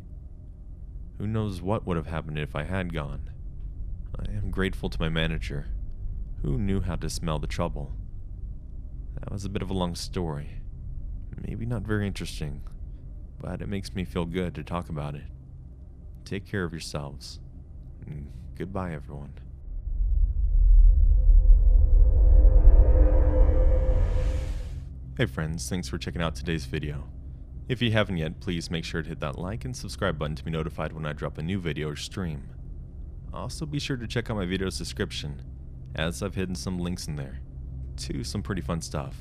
Who 1.18 1.26
knows 1.26 1.60
what 1.60 1.84
would 1.84 1.96
have 1.96 2.06
happened 2.06 2.38
if 2.38 2.54
I 2.54 2.62
had 2.62 2.94
gone? 2.94 3.30
I 4.16 4.30
am 4.30 4.52
grateful 4.52 4.88
to 4.88 5.00
my 5.00 5.08
manager, 5.08 5.66
who 6.42 6.56
knew 6.56 6.80
how 6.80 6.94
to 6.94 7.10
smell 7.10 7.40
the 7.40 7.48
trouble. 7.48 7.96
That 9.18 9.32
was 9.32 9.44
a 9.44 9.48
bit 9.48 9.62
of 9.62 9.70
a 9.70 9.74
long 9.74 9.96
story. 9.96 10.60
Maybe 11.44 11.66
not 11.66 11.82
very 11.82 12.06
interesting, 12.06 12.62
but 13.40 13.60
it 13.60 13.68
makes 13.68 13.92
me 13.92 14.04
feel 14.04 14.24
good 14.24 14.54
to 14.54 14.62
talk 14.62 14.88
about 14.88 15.16
it. 15.16 15.24
Take 16.24 16.46
care 16.46 16.62
of 16.62 16.72
yourselves. 16.72 17.40
Mm. 18.08 18.26
Goodbye, 18.56 18.92
everyone. 18.92 19.32
Hey 25.16 25.26
friends, 25.26 25.68
thanks 25.68 25.88
for 25.88 25.98
checking 25.98 26.22
out 26.22 26.36
today's 26.36 26.64
video. 26.64 27.04
If 27.68 27.82
you 27.82 27.90
haven't 27.90 28.18
yet, 28.18 28.40
please 28.40 28.70
make 28.70 28.84
sure 28.84 29.02
to 29.02 29.08
hit 29.08 29.20
that 29.20 29.38
like 29.38 29.64
and 29.64 29.76
subscribe 29.76 30.18
button 30.18 30.36
to 30.36 30.44
be 30.44 30.52
notified 30.52 30.92
when 30.92 31.04
I 31.04 31.12
drop 31.12 31.38
a 31.38 31.42
new 31.42 31.58
video 31.58 31.88
or 31.88 31.96
stream. 31.96 32.48
Also 33.32 33.66
be 33.66 33.80
sure 33.80 33.96
to 33.96 34.06
check 34.06 34.30
out 34.30 34.36
my 34.36 34.46
video's 34.46 34.78
description, 34.78 35.42
as 35.96 36.22
I've 36.22 36.36
hidden 36.36 36.54
some 36.54 36.78
links 36.78 37.08
in 37.08 37.16
there, 37.16 37.40
to 37.96 38.22
some 38.22 38.42
pretty 38.42 38.62
fun 38.62 38.80
stuff, 38.80 39.16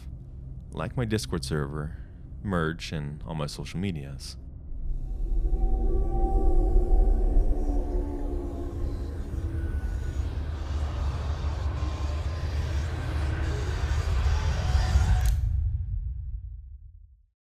like 0.73 0.95
my 0.95 1.05
Discord 1.05 1.43
server, 1.43 1.97
merch, 2.43 2.91
and 2.91 3.23
all 3.27 3.33
my 3.33 3.47
social 3.47 3.79
medias. 3.79 4.37